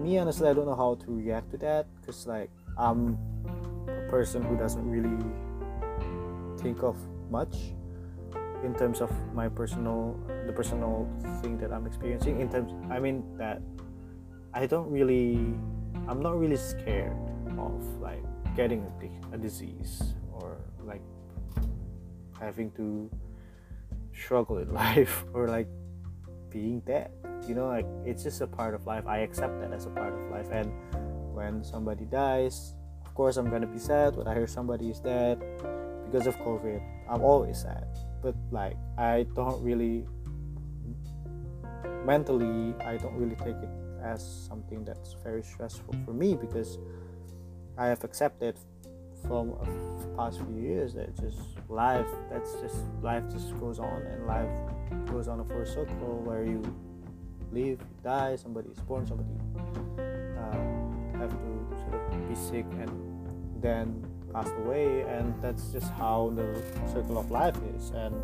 me 0.00 0.18
honestly 0.18 0.48
i 0.48 0.52
don't 0.52 0.66
know 0.66 0.74
how 0.74 0.94
to 0.94 1.12
react 1.12 1.50
to 1.50 1.56
that 1.58 1.86
because 2.00 2.26
like 2.26 2.50
i'm 2.78 3.18
a 3.88 4.10
person 4.10 4.42
who 4.42 4.56
doesn't 4.56 4.88
really 4.88 5.24
think 6.58 6.82
of 6.82 6.96
much 7.30 7.74
in 8.64 8.74
terms 8.74 9.00
of 9.00 9.10
my 9.34 9.48
personal 9.48 10.18
the 10.46 10.52
personal 10.52 11.08
thing 11.42 11.56
that 11.58 11.72
i'm 11.72 11.86
experiencing 11.86 12.40
in 12.40 12.48
terms 12.48 12.72
i 12.90 12.98
mean 12.98 13.24
that 13.36 13.60
i 14.54 14.66
don't 14.66 14.90
really 14.90 15.54
i'm 16.08 16.20
not 16.20 16.38
really 16.38 16.56
scared 16.56 17.16
of 17.58 17.82
like 18.00 18.24
getting 18.56 18.84
a, 18.84 19.34
a 19.34 19.38
disease 19.38 20.14
or 20.32 20.58
like 20.84 21.02
having 22.38 22.70
to 22.72 23.10
struggle 24.14 24.58
in 24.58 24.72
life 24.84 25.24
or 25.32 25.48
like 25.48 25.68
being 26.50 26.80
dead 26.80 27.10
you 27.46 27.54
know 27.54 27.68
like 27.68 27.86
it's 28.04 28.22
just 28.22 28.40
a 28.40 28.46
part 28.46 28.74
of 28.74 28.86
life. 28.86 29.06
I 29.06 29.18
accept 29.18 29.60
that 29.60 29.72
as 29.72 29.86
a 29.86 29.90
part 29.90 30.12
of 30.12 30.30
life. 30.30 30.48
And 30.52 30.72
when 31.34 31.64
somebody 31.64 32.04
dies 32.04 32.74
of 33.04 33.14
course 33.14 33.36
i'm 33.36 33.50
gonna 33.50 33.66
be 33.66 33.78
sad 33.78 34.14
when 34.16 34.26
i 34.28 34.34
hear 34.34 34.46
somebody 34.46 34.90
is 34.90 35.00
dead 35.00 35.38
because 36.04 36.26
of 36.26 36.36
covid. 36.38 36.82
I'm 37.08 37.22
always 37.22 37.62
sad. 37.62 37.86
But 38.22 38.34
like 38.50 38.76
i 38.98 39.26
don't 39.34 39.62
really 39.62 40.06
mentally 42.04 42.74
i 42.84 42.96
don't 42.96 43.14
really 43.14 43.36
take 43.36 43.56
it 43.56 43.68
as 44.02 44.46
something 44.48 44.84
that's 44.84 45.14
very 45.22 45.42
stressful 45.42 45.94
for 46.04 46.12
me 46.12 46.34
because 46.34 46.78
i 47.76 47.86
have 47.86 48.02
accepted 48.04 48.56
from 49.26 49.50
a 49.50 50.16
past 50.16 50.40
few 50.40 50.56
years 50.56 50.94
that 50.94 51.14
just 51.20 51.40
life 51.70 52.06
that's 52.30 52.52
just 52.60 52.76
life 53.00 53.22
just 53.30 53.58
goes 53.60 53.78
on 53.78 54.02
and 54.02 54.26
life 54.26 54.50
goes 55.10 55.28
on 55.28 55.40
a 55.40 55.44
full 55.44 55.64
circle 55.64 56.20
where 56.24 56.44
you 56.44 56.60
live 57.52 57.80
die 58.02 58.36
somebody 58.36 58.68
is 58.68 58.78
born 58.80 59.06
somebody 59.06 59.28
uh, 59.98 61.18
have 61.18 61.30
to 61.30 61.76
sort 61.82 61.94
of 61.94 62.28
be 62.28 62.34
sick 62.34 62.66
and 62.80 62.90
then 63.62 64.04
pass 64.32 64.50
away. 64.64 65.02
And 65.02 65.34
that's 65.42 65.72
just 65.72 65.90
how 65.92 66.32
the 66.34 66.62
circle 66.92 67.18
of 67.18 67.30
life 67.30 67.56
is. 67.76 67.90
And 67.90 68.14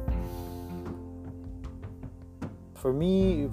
for 2.75 2.93
me 2.93 3.45
if 3.45 3.53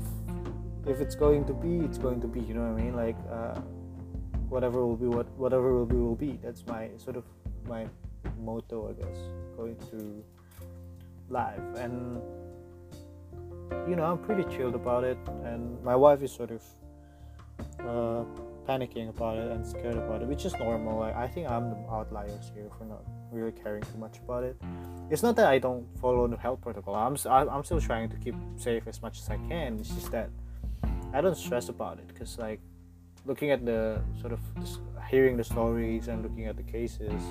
if 0.85 1.00
it's 1.00 1.15
going 1.15 1.45
to 1.45 1.53
be 1.53 1.77
it's 1.85 1.97
going 1.97 2.19
to 2.19 2.27
be 2.27 2.41
you 2.41 2.53
know 2.53 2.62
what 2.62 2.79
i 2.79 2.83
mean? 2.83 2.95
Like 2.95 3.15
uh, 3.31 3.59
whatever 4.50 4.85
will 4.85 4.97
be 4.97 5.07
what 5.07 5.27
whatever 5.38 5.73
will 5.73 5.85
be 5.85 5.95
will 5.95 6.15
be. 6.15 6.39
That's 6.43 6.65
my 6.65 6.89
sort 6.97 7.17
of 7.17 7.23
my 7.67 7.88
motto 8.39 8.89
i 8.89 8.93
guess 8.93 9.17
going 9.57 9.75
through 9.75 10.23
life. 11.29 11.59
And 11.77 12.21
you 13.87 13.95
know 13.95 14.05
i'm 14.05 14.19
pretty 14.19 14.43
chilled 14.55 14.75
about 14.75 15.03
it. 15.03 15.17
And 15.43 15.83
my 15.83 15.95
wife 15.95 16.21
is 16.21 16.31
sort 16.31 16.51
of 16.51 16.61
uh, 17.79 18.23
panicking 18.67 19.09
about 19.09 19.37
it 19.37 19.51
and 19.51 19.65
scared 19.65 19.97
about 19.97 20.21
it 20.21 20.27
which 20.27 20.45
is 20.45 20.53
normal. 20.57 20.99
Like, 20.99 21.15
i 21.15 21.27
think 21.27 21.49
i'm 21.49 21.69
the 21.69 21.77
outliers 21.91 22.51
here 22.53 22.69
for 22.77 22.85
not 22.85 23.03
really 23.31 23.51
caring 23.51 23.83
too 23.83 23.97
much 23.97 24.19
about 24.19 24.43
it. 24.43 24.55
It's 25.09 25.23
not 25.23 25.35
that 25.35 25.47
i 25.47 25.57
don't 25.59 25.85
follow 25.99 26.27
the 26.27 26.37
health 26.37 26.61
protocol. 26.61 26.95
I'm 26.95 27.17
i'm 27.49 27.63
still 27.63 27.81
trying 27.81 28.09
to 28.09 28.17
keep 28.17 28.35
safe 28.55 28.83
as 28.87 29.01
much 29.01 29.19
as 29.19 29.29
i 29.29 29.37
can. 29.49 29.79
It's 29.79 29.89
just 29.89 30.11
that 30.11 30.29
i 31.13 31.21
don't 31.21 31.37
stress 31.37 31.69
about 31.69 31.99
it 31.99 32.07
because 32.07 32.39
like 32.39 32.59
looking 33.25 33.51
at 33.51 33.65
the 33.65 34.01
sort 34.19 34.33
of 34.33 34.39
hearing 35.09 35.37
the 35.37 35.43
stories 35.43 36.07
and 36.07 36.23
looking 36.23 36.47
at 36.47 36.57
the 36.57 36.63
cases 36.63 37.21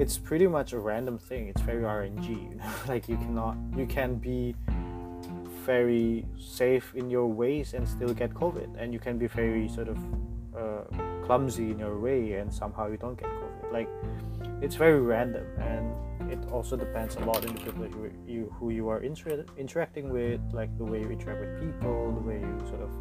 it's 0.00 0.16
pretty 0.16 0.46
much 0.46 0.72
a 0.72 0.78
random 0.78 1.18
thing. 1.18 1.48
It's 1.48 1.60
very 1.60 1.82
rng 1.82 2.88
like 2.88 3.06
you 3.08 3.16
cannot 3.16 3.56
you 3.76 3.86
can 3.86 4.14
be 4.14 4.54
very 5.66 6.24
safe 6.38 6.94
in 6.94 7.10
your 7.10 7.26
ways 7.26 7.74
and 7.74 7.86
still 7.86 8.14
get 8.14 8.32
covid. 8.32 8.70
And 8.80 8.94
you 8.94 8.98
can 8.98 9.18
be 9.18 9.26
very 9.26 9.68
sort 9.68 9.88
of 9.88 9.98
uh, 10.56 10.84
clumsy 11.26 11.70
in 11.70 11.78
your 11.78 11.98
way 11.98 12.32
and 12.32 12.52
somehow 12.52 12.88
you 12.90 12.96
don't 12.96 13.18
get 13.20 13.28
covid. 13.28 13.72
Like 13.72 13.88
it's 14.62 14.74
very 14.74 15.00
random. 15.02 15.46
And 15.58 16.32
it 16.32 16.50
also 16.50 16.76
depends 16.76 17.16
a 17.16 17.20
lot 17.20 17.44
on 17.46 17.54
the 17.54 17.60
people 17.60 17.86
you, 17.86 18.12
you 18.26 18.54
who 18.58 18.70
you 18.70 18.88
are 18.88 19.00
inter- 19.02 19.44
interacting 19.58 20.08
with 20.08 20.40
like 20.52 20.70
the 20.78 20.84
way 20.84 21.00
you 21.00 21.10
interact 21.10 21.40
with 21.40 21.60
people 21.60 22.12
the 22.12 22.26
way 22.26 22.38
you 22.40 22.58
sort 22.68 22.80
of 22.80 22.92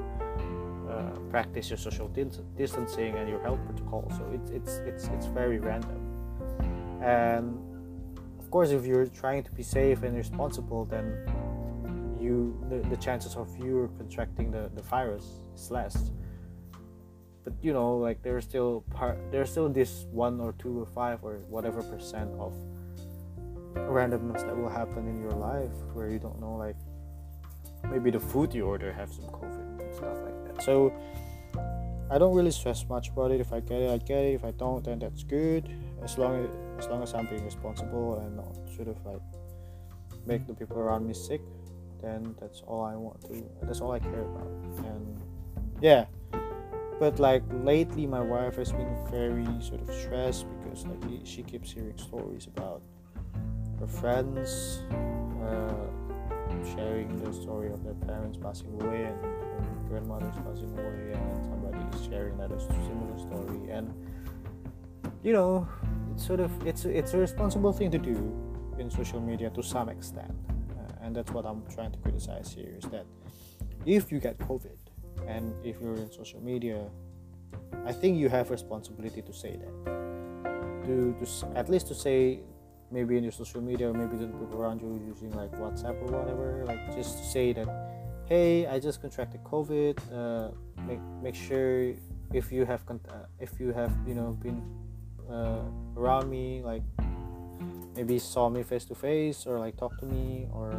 uh, 0.89 1.19
practice 1.29 1.69
your 1.69 1.77
social 1.77 2.09
distancing 2.09 3.15
and 3.15 3.29
your 3.29 3.41
health 3.41 3.59
protocol. 3.65 4.11
So 4.17 4.29
it's 4.33 4.49
it's 4.51 4.73
it's 4.89 5.07
it's 5.15 5.27
very 5.27 5.59
random. 5.59 6.18
And 7.01 7.59
of 8.39 8.49
course, 8.51 8.71
if 8.71 8.85
you're 8.85 9.07
trying 9.07 9.43
to 9.43 9.51
be 9.51 9.63
safe 9.63 10.03
and 10.03 10.15
responsible, 10.15 10.85
then 10.85 11.05
you 12.19 12.57
the, 12.69 12.77
the 12.89 12.97
chances 12.97 13.35
of 13.35 13.47
you 13.57 13.91
contracting 13.97 14.51
the, 14.51 14.69
the 14.75 14.81
virus 14.81 15.25
is 15.55 15.71
less. 15.71 16.11
But 17.43 17.53
you 17.61 17.73
know, 17.73 17.97
like 17.97 18.21
there's 18.21 18.43
still 18.43 18.83
part 18.91 19.17
there's 19.31 19.49
still 19.51 19.69
this 19.69 20.05
one 20.11 20.39
or 20.39 20.53
two 20.53 20.81
or 20.81 20.85
five 20.85 21.23
or 21.23 21.37
whatever 21.49 21.81
percent 21.81 22.29
of 22.39 22.53
randomness 23.75 24.45
that 24.45 24.57
will 24.57 24.69
happen 24.69 25.07
in 25.07 25.21
your 25.21 25.31
life 25.31 25.71
where 25.93 26.09
you 26.09 26.19
don't 26.19 26.39
know 26.39 26.55
like 26.55 26.75
maybe 27.89 28.11
the 28.11 28.19
food 28.19 28.53
you 28.53 28.65
order 28.65 28.91
have 28.91 29.11
some 29.11 29.25
COVID 29.25 29.79
and 29.79 29.95
stuff 29.95 30.17
like 30.25 30.55
that. 30.55 30.63
So 30.63 30.93
I 32.11 32.17
don't 32.17 32.35
really 32.35 32.51
stress 32.51 32.85
much 32.89 33.09
about 33.09 33.31
it. 33.31 33.39
If 33.39 33.53
I 33.53 33.59
get 33.59 33.81
it, 33.81 33.89
I 33.89 33.97
get 33.97 34.23
it. 34.23 34.33
If 34.33 34.43
I 34.43 34.51
don't, 34.51 34.83
then 34.83 34.99
that's 34.99 35.23
good. 35.23 35.69
As 36.03 36.17
long 36.17 36.43
as 36.43 36.49
as 36.83 36.89
long 36.89 37.03
as 37.03 37.13
I'm 37.13 37.27
being 37.27 37.43
responsible 37.43 38.19
and 38.19 38.37
not 38.37 38.55
sort 38.75 38.87
of 38.87 38.97
like 39.05 39.21
make 40.25 40.47
the 40.47 40.53
people 40.53 40.77
around 40.77 41.05
me 41.07 41.13
sick, 41.13 41.41
then 42.01 42.35
that's 42.39 42.61
all 42.61 42.83
I 42.83 42.95
want 42.95 43.21
to. 43.27 43.43
That's 43.63 43.81
all 43.81 43.91
I 43.91 43.99
care 43.99 44.21
about. 44.21 44.47
And 44.85 45.21
yeah, 45.81 46.05
but 46.99 47.19
like 47.19 47.43
lately, 47.63 48.07
my 48.07 48.21
wife 48.21 48.55
has 48.55 48.71
been 48.71 48.95
very 49.11 49.47
sort 49.61 49.81
of 49.81 49.93
stressed 49.93 50.45
because 50.63 50.85
like 50.85 51.25
she 51.25 51.43
keeps 51.43 51.71
hearing 51.71 51.97
stories 51.97 52.47
about 52.47 52.81
her 53.79 53.87
friends. 53.87 54.83
Uh, 55.43 55.89
sharing 56.75 57.15
the 57.23 57.31
story 57.33 57.71
of 57.71 57.83
their 57.83 57.93
parents 57.93 58.37
passing 58.37 58.67
away 58.81 59.03
and, 59.03 59.23
and 59.23 59.89
grandmothers 59.89 60.35
passing 60.45 60.71
away, 60.73 61.13
and 61.13 61.45
somebody 61.45 61.97
is 61.97 62.05
sharing 62.05 62.37
that 62.37 62.49
similar 62.59 63.17
story. 63.17 63.69
And 63.69 63.93
you 65.23 65.33
know, 65.33 65.67
it's 66.19 66.27
sort 66.27 66.41
of 66.41 66.51
it's 66.67 66.83
it's 66.83 67.13
a 67.13 67.17
responsible 67.17 67.71
thing 67.71 67.89
to 67.89 67.97
do 67.97 68.17
in 68.77 68.91
social 68.91 69.21
media 69.21 69.49
to 69.51 69.63
some 69.63 69.87
extent, 69.87 70.35
uh, 70.77 71.03
and 71.05 71.15
that's 71.15 71.31
what 71.31 71.45
I'm 71.45 71.63
trying 71.73 71.93
to 71.93 71.99
criticize 71.99 72.51
here 72.51 72.73
is 72.77 72.83
that 72.95 73.05
if 73.85 74.11
you 74.11 74.19
get 74.19 74.37
COVID 74.39 74.79
and 75.27 75.53
if 75.63 75.79
you're 75.81 75.95
in 75.95 76.11
social 76.11 76.41
media, 76.41 76.89
I 77.85 77.93
think 77.93 78.17
you 78.17 78.27
have 78.27 78.51
responsibility 78.51 79.21
to 79.21 79.33
say 79.33 79.53
that, 79.63 79.73
to, 80.85 81.15
to 81.21 81.25
at 81.55 81.69
least 81.69 81.87
to 81.87 81.95
say 81.95 82.41
maybe 82.91 83.15
in 83.17 83.23
your 83.23 83.31
social 83.31 83.61
media 83.61 83.93
maybe 83.93 84.17
the 84.17 84.27
people 84.27 84.59
around 84.59 84.81
you 84.81 84.99
using 85.07 85.31
like 85.41 85.51
whatsapp 85.61 85.95
or 86.01 86.09
whatever 86.19 86.65
like 86.65 86.81
just 86.95 87.19
to 87.19 87.23
say 87.23 87.53
that 87.53 87.69
hey 88.27 88.65
i 88.65 88.79
just 88.79 88.99
contracted 88.99 89.39
covid 89.43 89.95
uh, 90.11 90.49
make 90.87 90.99
make 91.21 91.35
sure 91.35 91.93
if 92.33 92.51
you 92.51 92.65
have 92.65 92.83
con- 92.87 93.05
uh, 93.09 93.27
if 93.39 93.59
you 93.59 93.71
have 93.71 93.93
you 94.07 94.15
know 94.15 94.31
been 94.41 94.59
uh, 95.31 95.61
around 95.97 96.29
me 96.29 96.61
like 96.63 96.83
maybe 97.95 98.19
saw 98.19 98.49
me 98.49 98.63
face 98.63 98.85
to 98.85 98.95
face 98.95 99.45
or 99.45 99.59
like 99.59 99.75
talk 99.77 99.97
to 99.99 100.05
me 100.05 100.47
or 100.53 100.73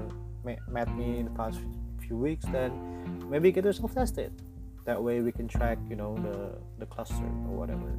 met 0.68 0.88
me 0.96 1.18
in 1.18 1.24
the 1.26 1.30
past 1.32 1.58
few 2.00 2.16
weeks 2.16 2.44
then 2.46 2.72
maybe 3.28 3.52
get 3.52 3.64
yourself 3.64 3.94
tested. 3.94 4.32
That 4.86 5.02
way 5.02 5.20
we 5.20 5.32
can 5.32 5.46
track 5.46 5.78
you 5.88 5.96
know 5.96 6.16
the 6.16 6.58
the 6.78 6.86
cluster 6.86 7.30
or 7.48 7.56
whatever. 7.56 7.90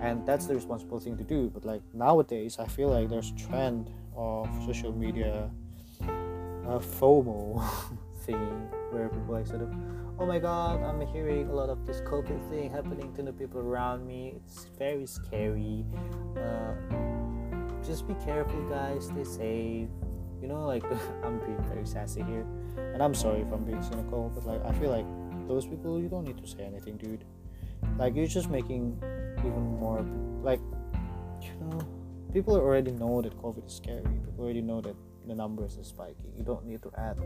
And 0.00 0.24
that's 0.24 0.46
the 0.46 0.54
responsible 0.54 0.98
thing 0.98 1.16
to 1.18 1.24
do 1.24 1.50
but 1.52 1.66
like 1.66 1.82
nowadays 1.92 2.58
i 2.58 2.66
feel 2.66 2.88
like 2.88 3.10
there's 3.10 3.32
a 3.32 3.34
trend 3.34 3.90
of 4.16 4.48
social 4.64 4.92
media 4.92 5.50
uh, 6.02 6.78
fomo 6.78 7.62
thing 8.24 8.68
where 8.90 9.08
people 9.08 9.34
like 9.34 9.46
sort 9.46 9.62
of 9.62 9.70
oh 10.20 10.26
my 10.26 10.38
god 10.38 10.82
i'm 10.82 11.00
hearing 11.06 11.48
a 11.48 11.52
lot 11.52 11.70
of 11.70 11.86
this 11.86 12.02
covid 12.02 12.38
thing 12.50 12.70
happening 12.70 13.10
to 13.14 13.22
the 13.22 13.32
people 13.32 13.58
around 13.58 14.06
me. 14.06 14.34
It's 14.36 14.66
very 14.78 15.06
scary. 15.06 15.86
Uh, 16.36 16.74
just 17.82 18.06
be 18.06 18.12
careful 18.22 18.60
guys. 18.68 19.06
Stay 19.06 19.24
safe 19.24 19.88
you 20.42 20.48
know 20.48 20.66
like 20.66 20.84
i'm 21.24 21.38
being 21.38 21.62
very 21.72 21.86
sassy 21.86 22.22
here. 22.22 22.46
And 22.92 23.02
i'm 23.02 23.14
sorry 23.14 23.40
if 23.40 23.50
i'm 23.50 23.64
being 23.64 23.82
cynical 23.82 24.30
but 24.34 24.44
like 24.44 24.62
i 24.66 24.72
feel 24.78 24.90
like 24.90 25.06
those 25.48 25.66
people 25.66 25.98
you 25.98 26.10
don't 26.10 26.24
need 26.24 26.36
to 26.36 26.46
say 26.46 26.64
anything 26.64 26.98
dude. 26.98 27.24
Like 27.98 28.14
you're 28.14 28.26
just 28.26 28.50
making 28.50 29.02
even 29.38 29.78
more 29.80 30.04
like 30.42 30.60
you 31.40 31.52
know 31.62 31.80
people 32.30 32.56
already 32.56 32.90
know 32.90 33.22
that 33.22 33.34
covid 33.38 33.66
is 33.66 33.72
scary. 33.72 34.02
People 34.02 34.44
already 34.44 34.60
know 34.60 34.82
that 34.82 34.96
the 35.26 35.34
numbers 35.34 35.78
are 35.78 35.84
spiking. 35.84 36.30
You 36.36 36.44
don't 36.44 36.66
need 36.66 36.82
to 36.82 36.92
add 36.98 37.16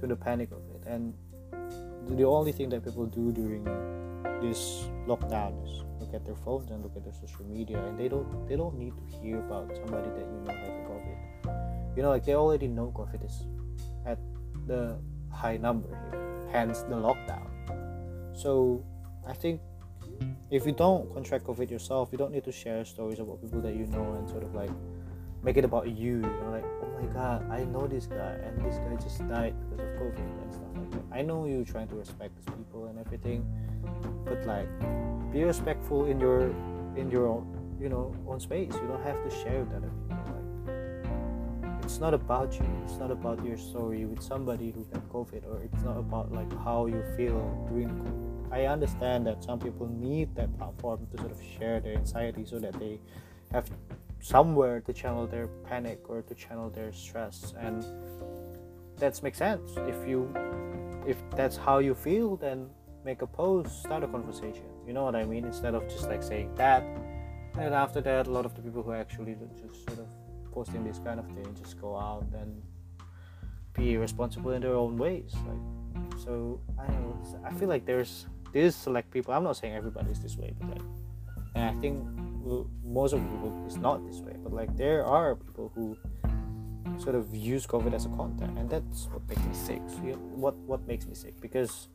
to 0.00 0.06
the 0.06 0.16
panic 0.16 0.50
of 0.50 0.62
it. 0.74 0.86
And 0.86 1.12
the 2.08 2.24
only 2.24 2.52
thing 2.52 2.68
that 2.70 2.84
people 2.84 3.06
do 3.06 3.32
during 3.32 3.64
this 4.40 4.88
lockdown 5.06 5.52
is 5.64 5.84
look 6.00 6.14
at 6.14 6.24
their 6.24 6.34
phones 6.34 6.70
and 6.70 6.82
look 6.82 6.96
at 6.96 7.04
their 7.04 7.12
social 7.12 7.44
media 7.44 7.78
and 7.84 7.98
they 7.98 8.08
don't 8.08 8.48
they 8.48 8.56
don't 8.56 8.76
need 8.76 8.92
to 8.96 9.16
hear 9.18 9.38
about 9.38 9.70
somebody 9.76 10.08
that 10.10 10.26
you 10.26 10.40
know 10.44 10.52
having 10.52 10.84
covid 10.88 11.96
you 11.96 12.02
know 12.02 12.08
like 12.08 12.24
they 12.24 12.34
already 12.34 12.66
know 12.66 12.92
covid 12.96 13.24
is 13.24 13.46
at 14.06 14.18
the 14.66 14.98
high 15.30 15.56
number 15.56 15.88
here 15.88 16.48
hence 16.52 16.82
the 16.82 16.94
lockdown 16.94 17.46
so 18.34 18.82
i 19.26 19.32
think 19.32 19.60
if 20.50 20.66
you 20.66 20.72
don't 20.72 21.12
contract 21.14 21.44
COVID 21.44 21.70
yourself, 21.70 22.08
you 22.10 22.18
don't 22.18 22.32
need 22.32 22.44
to 22.44 22.52
share 22.52 22.84
stories 22.84 23.20
about 23.20 23.40
people 23.40 23.60
that 23.60 23.74
you 23.74 23.86
know 23.86 24.14
and 24.14 24.28
sort 24.28 24.42
of 24.42 24.54
like 24.54 24.70
make 25.42 25.56
it 25.56 25.64
about 25.64 25.88
you. 25.88 26.16
You 26.16 26.22
know, 26.22 26.50
like, 26.50 26.64
oh 26.64 27.00
my 27.00 27.06
god, 27.12 27.48
I 27.50 27.64
know 27.64 27.86
this 27.86 28.06
guy 28.06 28.36
and 28.44 28.60
this 28.64 28.76
guy 28.78 28.96
just 28.96 29.26
died 29.28 29.54
because 29.70 29.78
of 29.78 30.00
COVID 30.00 30.18
and 30.18 30.52
stuff 30.52 30.54
like 30.54 30.59
that. 30.59 30.59
I 31.12 31.22
know 31.22 31.46
you're 31.46 31.64
trying 31.64 31.88
to 31.88 31.96
respect 31.96 32.36
these 32.36 32.54
people 32.54 32.86
and 32.86 32.98
everything, 32.98 33.44
but 34.24 34.44
like, 34.46 34.68
be 35.32 35.44
respectful 35.44 36.06
in 36.06 36.20
your 36.20 36.50
in 36.96 37.10
your 37.10 37.26
own, 37.28 37.46
you 37.80 37.88
know 37.88 38.14
own 38.26 38.40
space. 38.40 38.72
You 38.74 38.88
don't 38.88 39.02
have 39.02 39.22
to 39.22 39.30
share 39.42 39.64
with 39.64 39.74
other 39.74 39.90
people. 40.08 40.16
Like, 40.36 41.84
it's 41.84 41.98
not 41.98 42.14
about 42.14 42.54
you. 42.58 42.66
It's 42.84 42.98
not 42.98 43.10
about 43.10 43.44
your 43.44 43.56
story 43.56 44.04
with 44.04 44.22
somebody 44.22 44.70
who 44.70 44.84
got 44.92 45.08
COVID, 45.08 45.46
or 45.46 45.62
it's 45.62 45.82
not 45.82 45.96
about 45.96 46.32
like 46.32 46.52
how 46.64 46.86
you 46.86 47.02
feel 47.16 47.40
during 47.68 47.88
COVID 47.88 48.30
I 48.52 48.66
understand 48.66 49.26
that 49.26 49.44
some 49.44 49.60
people 49.60 49.86
need 49.86 50.34
that 50.34 50.56
platform 50.58 51.06
to 51.12 51.18
sort 51.18 51.30
of 51.30 51.38
share 51.40 51.78
their 51.80 51.94
anxiety 51.94 52.44
so 52.44 52.58
that 52.58 52.78
they 52.80 52.98
have 53.52 53.70
somewhere 54.20 54.80
to 54.80 54.92
channel 54.92 55.26
their 55.26 55.46
panic 55.68 56.00
or 56.08 56.22
to 56.22 56.34
channel 56.34 56.68
their 56.68 56.92
stress 56.92 57.54
and 57.58 57.84
that 58.98 59.22
makes 59.22 59.38
sense 59.38 59.70
if 59.76 59.96
you 60.06 60.28
if 61.06 61.16
that's 61.30 61.56
how 61.56 61.78
you 61.78 61.94
feel 61.94 62.36
then 62.36 62.68
make 63.04 63.22
a 63.22 63.26
post 63.26 63.80
start 63.80 64.04
a 64.04 64.08
conversation. 64.08 64.64
You 64.86 64.92
know 64.92 65.04
what 65.04 65.14
i 65.14 65.24
mean? 65.24 65.44
Instead 65.44 65.74
of 65.74 65.88
just 65.88 66.08
like 66.08 66.22
saying 66.22 66.54
that 66.56 66.84
and 67.58 67.74
after 67.74 68.00
that 68.00 68.26
a 68.26 68.30
lot 68.30 68.44
of 68.44 68.54
the 68.54 68.62
people 68.62 68.82
who 68.82 68.92
actually 68.92 69.36
just 69.60 69.84
sort 69.86 69.98
of 69.98 70.06
posting 70.52 70.84
this 70.84 70.98
kind 70.98 71.18
of 71.18 71.26
thing 71.26 71.46
just 71.62 71.80
go 71.80 71.96
out 71.96 72.26
and 72.34 72.62
be 73.74 73.96
responsible 73.96 74.52
in 74.52 74.62
their 74.62 74.74
own 74.74 74.96
ways 74.96 75.34
like 75.46 76.20
so 76.24 76.60
i 76.78 76.86
know 76.92 77.16
i 77.44 77.52
feel 77.54 77.68
like 77.68 77.86
there's 77.86 78.26
these 78.52 78.74
select 78.74 79.10
people 79.10 79.32
i'm 79.32 79.44
not 79.44 79.56
saying 79.56 79.74
everybody's 79.74 80.20
this 80.20 80.36
way 80.36 80.52
but 80.58 80.70
like 80.70 80.82
and 81.54 81.76
i 81.76 81.80
think 81.80 82.04
most 82.84 83.12
of 83.12 83.20
the 83.20 83.28
people 83.28 83.64
is 83.66 83.76
not 83.76 84.04
this 84.06 84.20
way 84.20 84.34
but 84.42 84.52
like 84.52 84.74
there 84.76 85.04
are 85.04 85.36
people 85.36 85.70
who 85.74 85.96
sort 87.00 87.14
of 87.14 87.34
use 87.34 87.66
covid 87.66 87.94
as 87.94 88.04
a 88.04 88.10
content 88.10 88.58
and 88.58 88.68
that's 88.68 89.08
what 89.12 89.26
makes 89.28 89.42
me 89.42 89.54
sick. 89.54 89.82
So, 89.88 90.02
you 90.04 90.12
know, 90.12 90.18
what 90.36 90.54
what 90.68 90.86
makes 90.86 91.06
me 91.06 91.14
sick? 91.14 91.40
Because 91.40 91.88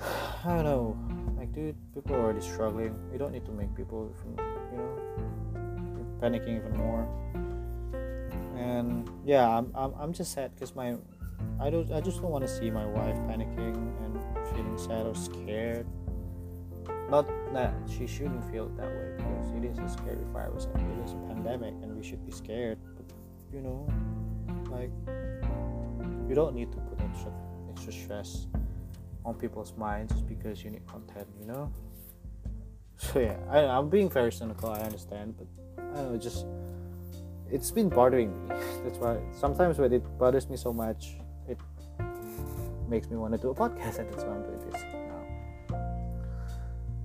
i 0.44 0.48
don't 0.48 0.64
know. 0.64 0.98
Like 1.38 1.52
dude 1.54 1.76
people 1.94 2.16
are 2.16 2.20
already 2.20 2.40
struggling. 2.40 2.94
We 3.12 3.18
don't 3.18 3.32
need 3.32 3.46
to 3.46 3.52
make 3.52 3.74
people 3.74 4.12
you 4.72 4.78
know 4.78 4.90
panicking 6.20 6.56
even 6.56 6.76
more. 6.76 7.06
And 8.56 9.08
yeah 9.24 9.46
i'm, 9.48 9.70
I'm, 9.74 9.92
I'm 10.00 10.12
just 10.12 10.32
sad 10.32 10.54
because 10.54 10.74
my 10.74 10.96
i 11.60 11.70
don't 11.70 11.92
i 11.92 12.00
just 12.00 12.22
don't 12.22 12.30
want 12.30 12.46
to 12.46 12.52
see 12.52 12.70
my 12.70 12.86
wife 12.86 13.16
panicking 13.28 13.76
and 14.02 14.18
feeling 14.50 14.78
sad 14.78 15.06
or 15.06 15.14
scared. 15.14 15.86
Not 17.08 17.28
that 17.52 17.72
she 17.86 18.06
shouldn't 18.06 18.44
feel 18.50 18.68
that 18.76 18.88
way 18.88 19.14
because 19.16 19.50
it 19.52 19.64
is 19.64 19.78
a 19.78 19.88
scary 19.88 20.24
virus 20.32 20.66
and 20.74 20.82
it 20.92 21.04
is 21.04 21.12
a 21.12 21.20
pandemic 21.28 21.74
and 21.82 21.96
we 21.96 22.02
should 22.02 22.24
be 22.26 22.32
scared. 22.32 22.78
You 23.52 23.60
know, 23.62 23.88
like 24.70 24.90
you 26.28 26.34
don't 26.34 26.54
need 26.54 26.72
to 26.72 26.78
put 26.78 27.00
extra 27.00 27.32
extra 27.70 27.92
stress 27.92 28.46
on 29.24 29.34
people's 29.34 29.74
minds 29.76 30.12
just 30.12 30.26
because 30.26 30.62
you 30.64 30.70
need 30.70 30.86
content, 30.86 31.26
you 31.40 31.46
know. 31.46 31.72
So 32.96 33.20
yeah, 33.20 33.36
I, 33.50 33.60
I'm 33.60 33.88
being 33.88 34.08
very 34.08 34.32
cynical. 34.32 34.70
I 34.70 34.80
understand, 34.80 35.34
but 35.36 35.46
I 35.78 35.96
don't 35.96 36.12
know, 36.12 36.18
just 36.18 36.46
it's 37.50 37.70
been 37.70 37.88
bothering 37.88 38.30
me. 38.48 38.54
That's 38.84 38.98
why 38.98 39.18
sometimes 39.32 39.78
when 39.78 39.92
it 39.92 40.02
bothers 40.18 40.48
me 40.48 40.56
so 40.56 40.72
much, 40.72 41.16
it 41.48 41.58
makes 42.88 43.10
me 43.10 43.16
want 43.16 43.34
to 43.34 43.38
do 43.38 43.50
a 43.50 43.54
podcast, 43.54 43.98
and 43.98 44.08
that's 44.10 44.24
why 44.24 44.34
I'm 44.34 44.42
doing 44.42 44.70
this 44.70 44.82
now. 44.82 45.78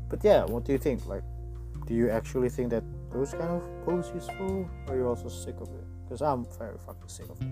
But 0.10 0.24
yeah, 0.24 0.46
what 0.46 0.64
do 0.66 0.72
you 0.72 0.78
think? 0.78 1.06
Like, 1.08 1.24
do 1.88 1.94
you 1.94 2.10
actually 2.10 2.50
think 2.50 2.70
that 2.70 2.84
those 3.12 3.32
kind 3.32 3.50
of 3.50 3.64
posts 3.86 4.12
useful, 4.14 4.70
or 4.88 4.94
are 4.94 4.98
you 4.98 5.08
also 5.08 5.28
sick 5.28 5.56
of 5.60 5.70
it? 5.70 5.91
Because 6.12 6.24
I'm 6.24 6.46
very 6.60 6.78
fucking 6.86 7.08
sick 7.08 7.30
of 7.30 7.42
it. 7.42 7.48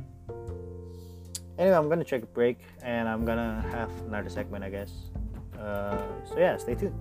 Anyway, 1.57 1.77
I'm 1.77 1.87
gonna 1.87 2.03
take 2.03 2.23
a 2.23 2.25
break, 2.25 2.59
and 2.83 3.07
I'm 3.07 3.23
gonna 3.23 3.65
have 3.71 3.89
another 4.05 4.29
segment, 4.29 4.65
I 4.65 4.69
guess. 4.69 4.91
Uh, 5.57 5.97
so 6.25 6.37
yeah, 6.37 6.57
stay 6.57 6.75
tuned. 6.75 6.93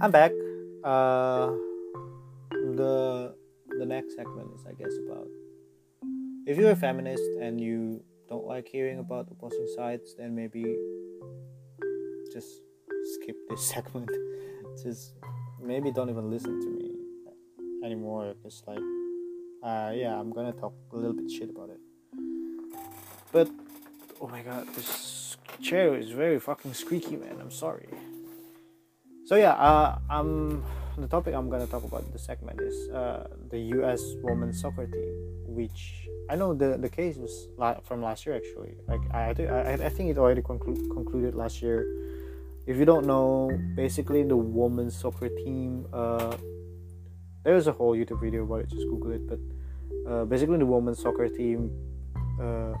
I'm 0.00 0.10
back. 0.10 0.32
Uh, 0.82 1.52
the 2.50 3.34
the 3.78 3.86
next 3.86 4.16
segment 4.16 4.50
is, 4.54 4.64
I 4.66 4.72
guess, 4.72 4.92
about 5.06 5.26
if 6.46 6.58
you're 6.58 6.70
a 6.70 6.76
feminist 6.76 7.22
and 7.40 7.60
you 7.60 8.02
don't 8.28 8.46
like 8.46 8.68
hearing 8.68 8.98
about 8.98 9.28
opposing 9.30 9.66
sides, 9.74 10.14
then 10.16 10.34
maybe 10.34 10.62
just 12.32 12.62
skip 13.14 13.36
this 13.48 13.66
segment. 13.72 14.10
just 14.82 15.14
maybe 15.60 15.90
don't 15.92 16.10
even 16.10 16.30
listen 16.30 16.60
to 16.60 16.70
me 16.70 16.90
anymore. 17.84 18.34
Because 18.34 18.62
like, 18.66 18.78
uh, 19.62 19.92
yeah, 19.94 20.18
I'm 20.18 20.30
gonna 20.30 20.52
talk 20.52 20.74
a 20.92 20.96
little 20.96 21.14
bit 21.14 21.30
shit 21.30 21.50
about 21.50 21.70
it. 21.70 21.80
But 23.32 23.48
oh 24.20 24.28
my 24.28 24.42
god, 24.42 24.68
this 24.74 25.36
chair 25.60 25.94
is 25.96 26.10
very 26.10 26.38
fucking 26.38 26.74
squeaky, 26.74 27.16
man. 27.16 27.38
I'm 27.40 27.50
sorry 27.50 27.88
so 29.24 29.36
yeah 29.36 29.52
uh, 29.52 29.98
um 30.10 30.62
the 30.98 31.08
topic 31.08 31.34
i'm 31.34 31.50
gonna 31.50 31.66
talk 31.66 31.84
about 31.84 32.10
the 32.12 32.18
segment 32.18 32.60
is 32.60 32.88
uh, 32.90 33.26
the 33.50 33.58
us 33.58 34.02
women's 34.22 34.60
soccer 34.60 34.86
team 34.86 35.14
which 35.46 36.08
i 36.30 36.36
know 36.36 36.54
the 36.54 36.76
the 36.78 36.88
case 36.88 37.16
was 37.16 37.48
la- 37.56 37.80
from 37.80 38.02
last 38.02 38.24
year 38.26 38.36
actually. 38.36 38.74
Like 38.88 39.00
i 39.12 39.34
i, 39.42 39.72
I 39.72 39.88
think 39.88 40.10
it 40.10 40.18
already 40.18 40.42
conclu- 40.42 40.90
concluded 40.90 41.34
last 41.34 41.62
year. 41.62 41.86
If 42.66 42.78
you 42.78 42.86
don't 42.86 43.06
know 43.06 43.50
basically 43.76 44.22
the 44.22 44.36
women's 44.36 44.96
soccer 44.96 45.28
team 45.28 45.86
uh, 45.92 46.36
there's 47.42 47.66
a 47.66 47.72
whole 47.72 47.94
youtube 47.94 48.20
video 48.22 48.44
about 48.44 48.60
it 48.60 48.68
just 48.70 48.88
google 48.88 49.12
it 49.12 49.28
but 49.28 49.38
uh, 50.08 50.24
basically 50.24 50.56
the 50.56 50.64
women's 50.64 50.98
soccer 51.02 51.28
team 51.28 51.70
uh, 52.40 52.72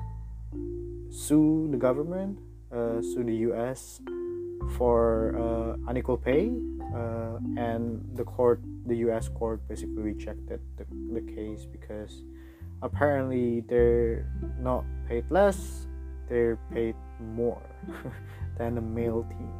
sue 1.10 1.68
the 1.70 1.76
government 1.76 2.38
uh, 2.72 3.02
sue 3.02 3.22
the 3.24 3.36
us 3.52 4.00
for 4.76 5.36
uh, 5.36 5.90
unequal 5.90 6.16
pay, 6.16 6.50
uh, 6.94 7.38
and 7.56 8.00
the 8.14 8.24
court 8.24 8.60
the 8.86 8.96
U.S. 9.08 9.28
court 9.28 9.66
basically 9.68 10.02
rejected 10.02 10.60
the, 10.76 10.84
the 11.12 11.20
case 11.20 11.64
because 11.64 12.22
apparently 12.82 13.62
they're 13.68 14.30
not 14.60 14.84
paid 15.08 15.24
less, 15.30 15.86
they're 16.28 16.58
paid 16.72 16.94
more 17.20 17.62
than 18.58 18.74
the 18.74 18.80
male 18.80 19.24
team. 19.24 19.50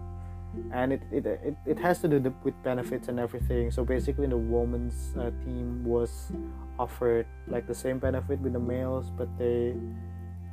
And 0.73 0.93
it, 0.93 1.03
it, 1.11 1.27
it, 1.27 1.57
it 1.67 1.79
has 1.81 1.99
to 2.03 2.09
do 2.09 2.33
with 2.45 2.55
benefits 2.63 3.09
and 3.09 3.19
everything. 3.19 3.73
So 3.73 3.85
basically, 3.85 4.29
the 4.29 4.37
women's 4.37 5.17
uh, 5.17 5.31
team 5.45 5.85
was 5.85 6.31
offered 6.79 7.27
like 7.49 7.67
the 7.67 7.75
same 7.75 7.99
benefit 7.99 8.39
with 8.39 8.53
the 8.53 8.61
males, 8.61 9.11
but 9.11 9.27
they 9.37 9.75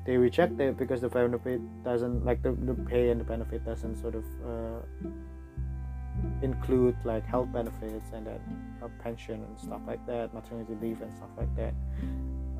they 0.07 0.17
reject 0.17 0.59
it 0.59 0.77
because 0.77 1.01
the 1.01 1.09
benefit 1.09 1.61
doesn't 1.83 2.25
like 2.25 2.41
the, 2.41 2.53
the 2.53 2.73
pay 2.73 3.09
and 3.11 3.21
the 3.21 3.23
benefit 3.23 3.63
doesn't 3.63 4.01
sort 4.01 4.15
of 4.15 4.25
uh, 4.43 5.07
include 6.41 6.95
like 7.03 7.25
health 7.25 7.51
benefits 7.51 8.05
and 8.13 8.27
then 8.27 8.39
a 8.81 8.89
pension 9.03 9.43
and 9.43 9.59
stuff 9.59 9.81
like 9.87 10.05
that 10.07 10.33
maternity 10.33 10.75
leave 10.81 11.01
and 11.01 11.15
stuff 11.15 11.29
like 11.37 11.53
that. 11.55 11.73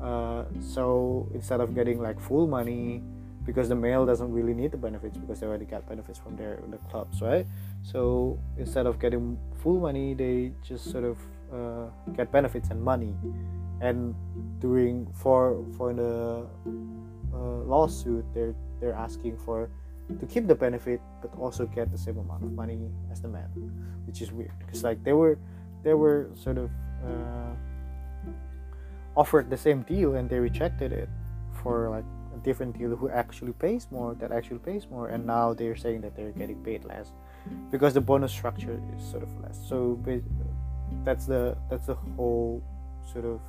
Uh, 0.02 0.44
so 0.60 1.28
instead 1.34 1.60
of 1.60 1.74
getting 1.74 2.00
like 2.00 2.20
full 2.20 2.46
money 2.46 3.02
because 3.44 3.68
the 3.68 3.74
male 3.74 4.06
doesn't 4.06 4.32
really 4.32 4.54
need 4.54 4.70
the 4.70 4.76
benefits 4.76 5.16
because 5.16 5.40
they 5.40 5.46
already 5.46 5.64
got 5.64 5.86
benefits 5.88 6.18
from 6.18 6.36
their 6.36 6.60
the 6.68 6.78
clubs 6.90 7.20
right? 7.20 7.46
So 7.82 8.38
instead 8.56 8.86
of 8.86 8.98
getting 8.98 9.38
full 9.62 9.80
money 9.80 10.14
they 10.14 10.52
just 10.62 10.90
sort 10.90 11.04
of 11.04 11.18
uh, 11.52 11.90
get 12.16 12.32
benefits 12.32 12.70
and 12.70 12.82
money 12.82 13.14
and 13.80 14.14
doing 14.60 15.06
for 15.14 15.64
for 15.76 15.92
the 15.92 16.46
uh, 17.34 17.62
lawsuit 17.66 18.24
they're 18.34 18.54
they're 18.80 18.94
asking 18.94 19.36
for 19.36 19.68
to 20.20 20.26
keep 20.26 20.46
the 20.46 20.54
benefit 20.54 21.00
but 21.20 21.30
also 21.38 21.66
get 21.66 21.90
the 21.90 21.98
same 21.98 22.18
amount 22.18 22.42
of 22.42 22.52
money 22.52 22.78
as 23.10 23.20
the 23.20 23.28
man 23.28 23.48
which 24.06 24.22
is 24.22 24.32
weird 24.32 24.52
because 24.58 24.82
like 24.82 25.02
they 25.04 25.12
were 25.12 25.38
they 25.82 25.94
were 25.94 26.30
sort 26.34 26.58
of 26.58 26.70
uh, 27.04 27.54
offered 29.16 29.50
the 29.50 29.56
same 29.56 29.82
deal 29.82 30.14
and 30.14 30.28
they 30.30 30.38
rejected 30.38 30.92
it 30.92 31.08
for 31.62 31.90
like 31.90 32.04
a 32.34 32.38
different 32.44 32.76
deal 32.78 32.96
who 32.96 33.08
actually 33.10 33.52
pays 33.52 33.86
more 33.90 34.14
that 34.14 34.32
actually 34.32 34.58
pays 34.58 34.86
more 34.90 35.08
and 35.08 35.26
now 35.26 35.52
they're 35.52 35.76
saying 35.76 36.00
that 36.00 36.16
they're 36.16 36.32
getting 36.32 36.62
paid 36.62 36.84
less 36.84 37.12
because 37.70 37.94
the 37.94 38.00
bonus 38.00 38.32
structure 38.32 38.80
is 38.96 39.04
sort 39.04 39.22
of 39.22 39.28
less. 39.42 39.58
So 39.68 39.98
that's 41.04 41.26
the 41.26 41.56
that's 41.70 41.86
the 41.86 41.94
whole 42.16 42.62
sort 43.12 43.24
of 43.24 43.40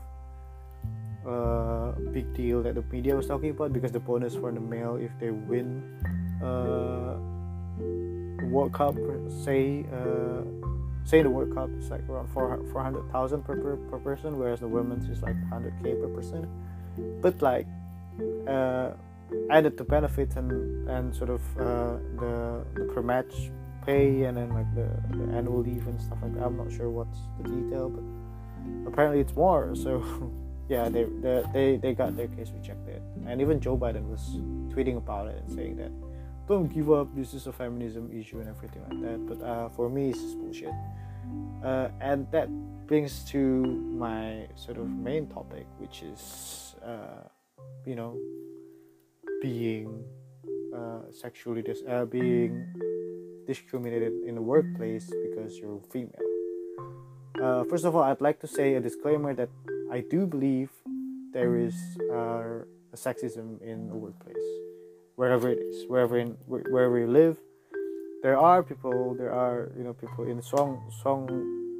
uh, 1.27 1.91
big 2.11 2.33
deal 2.33 2.63
that 2.63 2.75
the 2.75 2.83
media 2.83 3.15
was 3.15 3.27
talking 3.27 3.51
about 3.51 3.73
because 3.73 3.91
the 3.91 3.99
bonus 3.99 4.35
for 4.35 4.51
the 4.51 4.59
male 4.59 4.95
if 4.95 5.11
they 5.19 5.31
win 5.31 5.83
uh, 6.43 7.17
World 8.53 8.73
Cup 8.73 8.95
say 9.43 9.85
uh, 9.91 10.41
say 11.05 11.21
the 11.21 11.29
World 11.29 11.53
Cup 11.53 11.69
is 11.77 11.89
like 11.89 12.07
around 12.09 12.27
400,000 12.31 13.43
per, 13.43 13.57
per, 13.57 13.75
per 13.75 13.97
person 13.99 14.37
whereas 14.37 14.59
the 14.59 14.67
women's 14.67 15.09
is 15.09 15.21
like 15.21 15.35
100k 15.49 15.99
per 16.01 16.07
person. 16.07 16.47
But 17.21 17.41
like 17.41 17.67
uh, 18.47 18.91
added 19.49 19.77
to 19.77 19.83
benefits 19.83 20.35
and 20.35 20.87
and 20.89 21.15
sort 21.15 21.29
of 21.29 21.41
uh, 21.57 21.97
the, 22.19 22.65
the 22.75 22.85
per 22.93 23.01
match 23.01 23.33
pay 23.85 24.23
and 24.23 24.37
then 24.37 24.49
like 24.53 24.69
the, 24.75 24.87
the 25.17 25.33
annual 25.35 25.59
leave 25.59 25.87
and 25.87 26.01
stuff 26.01 26.19
like 26.21 26.33
that. 26.35 26.43
I'm 26.43 26.57
not 26.57 26.71
sure 26.71 26.89
what's 26.89 27.19
the 27.41 27.49
detail 27.49 27.89
but 27.89 28.03
apparently 28.87 29.19
it's 29.19 29.35
more. 29.35 29.75
So 29.75 30.03
yeah 30.69 30.89
they, 30.89 31.05
they 31.21 31.43
they 31.53 31.77
they 31.77 31.93
got 31.93 32.15
their 32.15 32.27
case 32.27 32.51
rejected. 32.53 33.01
And 33.25 33.41
even 33.41 33.59
Joe 33.59 33.77
Biden 33.77 34.07
was 34.09 34.37
tweeting 34.73 34.97
about 34.97 35.27
it 35.27 35.41
and 35.41 35.51
saying 35.51 35.77
that 35.77 35.91
don't 36.47 36.67
give 36.67 36.91
up. 36.91 37.15
This 37.15 37.33
is 37.33 37.47
a 37.47 37.53
feminism 37.53 38.09
issue 38.11 38.39
and 38.39 38.49
everything 38.49 38.81
like 38.89 39.01
that. 39.01 39.19
But 39.27 39.45
uh, 39.45 39.69
for 39.69 39.89
me 39.89 40.09
it's 40.09 40.21
just 40.21 40.37
bullshit. 40.37 40.73
Uh, 41.63 41.89
and 42.01 42.29
that 42.31 42.49
brings 42.87 43.23
to 43.23 43.39
my 43.39 44.45
sort 44.55 44.77
of 44.77 44.89
main 44.89 45.25
topic 45.27 45.65
which 45.77 46.03
is 46.03 46.75
uh, 46.83 47.23
you 47.85 47.95
know 47.95 48.17
being 49.41 50.03
uh, 50.75 50.99
sexually 51.11 51.61
dis- 51.61 51.83
uh, 51.87 52.03
being 52.05 52.67
discriminated 53.47 54.11
in 54.27 54.35
the 54.35 54.41
workplace 54.41 55.09
because 55.29 55.57
you're 55.57 55.79
female. 55.91 56.11
Uh, 57.41 57.63
first 57.63 57.83
of 57.83 57.95
all 57.95 58.03
i'd 58.03 58.21
like 58.21 58.39
to 58.39 58.47
say 58.47 58.75
a 58.75 58.79
disclaimer 58.79 59.33
that 59.33 59.49
i 59.91 59.99
do 59.99 60.27
believe 60.27 60.69
there 61.33 61.57
is 61.57 61.73
a 62.11 62.63
sexism 62.95 63.59
in 63.61 63.87
the 63.87 63.95
workplace 63.95 64.62
wherever 65.15 65.49
it 65.49 65.59
is, 65.59 65.85
wherever 65.87 66.17
in 66.17 66.37
wherever 66.47 66.97
you 66.97 67.07
live. 67.07 67.37
There 68.21 68.37
are 68.37 68.63
people, 68.63 69.15
there 69.15 69.33
are 69.33 69.71
you 69.77 69.83
know 69.83 69.93
people 69.93 70.25
in 70.25 70.41
strong 70.41 70.81
strong 70.99 71.27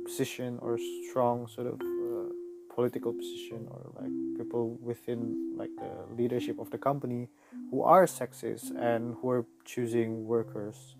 position 0.06 0.60
or 0.62 0.78
strong 1.10 1.48
sort 1.48 1.68
of 1.68 1.80
uh, 1.82 2.30
political 2.76 3.14
position 3.14 3.68
or 3.72 3.82
like 4.00 4.12
people 4.38 4.78
within 4.82 5.54
like 5.56 5.70
the 5.78 5.92
leadership 6.16 6.60
of 6.60 6.70
the 6.72 6.78
company 6.78 7.30
who 7.72 7.82
are 7.82 8.06
sexist 8.06 8.72
and 8.78 9.16
who 9.22 9.30
are 9.30 9.46
choosing 9.64 10.26
workers 10.26 10.96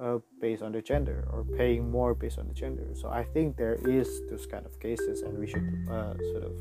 uh, 0.00 0.18
based 0.40 0.62
on 0.62 0.72
the 0.72 0.82
gender 0.82 1.26
or 1.32 1.44
paying 1.56 1.90
more 1.90 2.14
based 2.14 2.38
on 2.38 2.48
the 2.48 2.54
gender. 2.54 2.86
So 2.94 3.08
I 3.08 3.24
think 3.24 3.56
there 3.56 3.78
is 3.88 4.08
those 4.28 4.46
kind 4.46 4.66
of 4.66 4.78
cases, 4.80 5.22
and 5.22 5.38
we 5.38 5.46
should 5.46 5.68
uh, 5.88 6.14
sort 6.32 6.44
of 6.44 6.52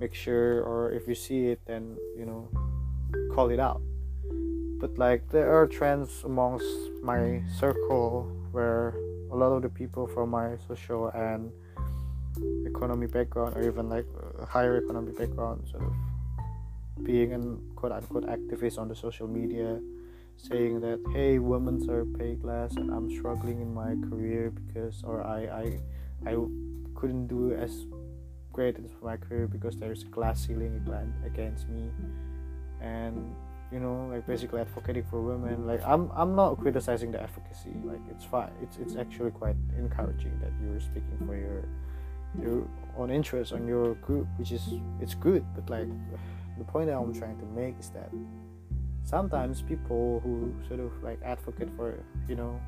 make 0.00 0.14
sure, 0.14 0.62
or 0.62 0.90
if 0.92 1.06
you 1.06 1.14
see 1.14 1.46
it, 1.46 1.60
then 1.66 1.96
you 2.18 2.26
know 2.26 2.48
call 3.34 3.50
it 3.50 3.58
out. 3.58 3.82
But 4.80 4.96
like 4.96 5.28
there 5.30 5.50
are 5.58 5.66
trends 5.66 6.22
amongst 6.24 6.66
my 7.02 7.42
circle 7.58 8.30
where 8.52 8.94
a 9.32 9.36
lot 9.36 9.50
of 9.50 9.62
the 9.62 9.68
people 9.68 10.06
from 10.06 10.30
my 10.30 10.56
social 10.68 11.08
and 11.08 11.50
economy 12.66 13.06
background 13.06 13.56
or 13.56 13.62
even 13.66 13.88
like 13.88 14.06
uh, 14.14 14.46
higher 14.46 14.76
economy 14.78 15.12
background 15.12 15.66
sort 15.70 15.82
of 15.82 15.94
being 17.02 17.32
an 17.32 17.60
quote 17.76 17.92
unquote 17.92 18.26
activist 18.26 18.78
on 18.78 18.88
the 18.88 18.94
social 18.94 19.26
media 19.26 19.80
saying 20.36 20.80
that 20.80 20.98
hey 21.12 21.38
women 21.38 21.78
are 21.88 22.04
paid 22.04 22.42
less 22.42 22.74
and 22.76 22.90
i'm 22.90 23.08
struggling 23.10 23.60
in 23.60 23.72
my 23.72 23.94
career 24.08 24.50
because 24.50 25.02
or 25.04 25.22
i 25.24 25.40
i 25.62 26.30
i 26.30 26.36
couldn't 26.94 27.26
do 27.26 27.52
as 27.54 27.86
great 28.52 28.76
as 28.78 28.90
my 29.02 29.16
career 29.16 29.46
because 29.46 29.76
there's 29.76 30.02
a 30.02 30.06
glass 30.06 30.46
ceiling 30.46 30.74
against 31.24 31.68
me 31.68 31.90
and 32.80 33.34
you 33.72 33.80
know 33.80 34.08
like 34.10 34.26
basically 34.26 34.60
advocating 34.60 35.04
for 35.04 35.20
women. 35.20 35.66
Like 35.66 35.82
i'm 35.84 36.10
i'm 36.14 36.34
not 36.34 36.58
criticizing 36.60 37.12
the 37.12 37.22
advocacy. 37.22 37.74
Like 37.84 38.00
it's 38.10 38.24
fine 38.24 38.52
it's 38.62 38.76
it's 38.78 38.96
actually 38.96 39.30
quite 39.30 39.56
encouraging 39.78 40.38
that 40.40 40.52
you're 40.62 40.80
speaking 40.80 41.18
for 41.26 41.36
your 41.36 41.64
your 42.40 42.68
own 42.96 43.10
interest 43.10 43.52
on 43.52 43.66
your 43.66 43.94
group 43.96 44.26
which 44.38 44.52
is 44.52 44.74
it's 45.00 45.14
good. 45.14 45.44
But 45.54 45.68
like 45.70 45.88
the 46.58 46.64
point 46.64 46.86
that 46.86 46.96
i'm 46.96 47.12
trying 47.12 47.36
to 47.36 47.46
make 47.46 47.74
is 47.80 47.90
that 47.90 48.10
sometimes 49.02 49.60
people 49.62 50.20
who 50.24 50.54
sort 50.68 50.80
of 50.80 50.90
like 51.02 51.20
advocate 51.24 51.68
for 51.76 51.98
you 52.28 52.36
know 52.36 52.60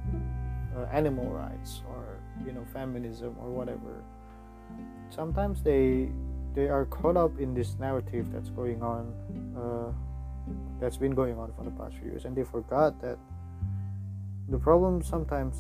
uh, 0.77 0.85
animal 0.93 1.27
rights 1.27 1.83
or 1.89 2.19
you 2.45 2.53
know 2.53 2.65
feminism 2.73 3.35
or 3.41 3.51
whatever 3.51 4.03
sometimes 5.09 5.63
they 5.63 6.11
they 6.57 6.69
are 6.69 6.87
caught 6.87 7.19
up 7.19 7.39
in 7.39 7.55
this 7.55 7.77
narrative 7.79 8.33
that's 8.33 8.49
going 8.49 8.83
on 8.83 9.13
uh, 9.55 9.93
that's 10.81 10.97
been 10.97 11.15
going 11.15 11.39
on 11.39 11.53
for 11.53 11.65
the 11.65 11.71
past 11.73 11.95
few 11.97 12.11
years 12.11 12.25
and 12.25 12.35
they 12.35 12.43
forgot 12.43 13.01
that 13.03 13.19
the 14.49 14.59
problem 14.59 15.03
sometimes 15.03 15.55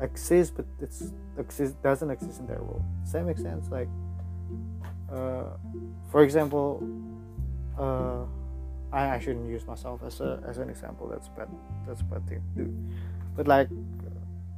exists 0.00 0.54
but 0.56 0.64
it's 0.80 1.12
exists 1.38 1.76
doesn't 1.82 2.10
exist 2.10 2.38
in 2.38 2.46
their 2.46 2.62
world. 2.62 2.84
Does 3.02 3.12
that 3.12 3.24
make 3.24 3.36
sense? 3.36 3.68
Like 3.68 3.88
uh, 5.12 5.44
for 6.10 6.22
example 6.22 6.86
uh, 7.76 8.22
I, 8.92 9.16
I 9.16 9.18
shouldn't 9.18 9.50
use 9.50 9.66
myself 9.66 10.02
as 10.06 10.20
a 10.20 10.40
as 10.46 10.58
an 10.58 10.70
example. 10.70 11.08
That's 11.08 11.28
bad 11.28 11.48
that's 11.84 12.00
a 12.00 12.04
bad 12.04 12.28
thing 12.28 12.40
to 12.54 12.64
do. 12.64 12.76
But 13.34 13.48
like 13.48 13.68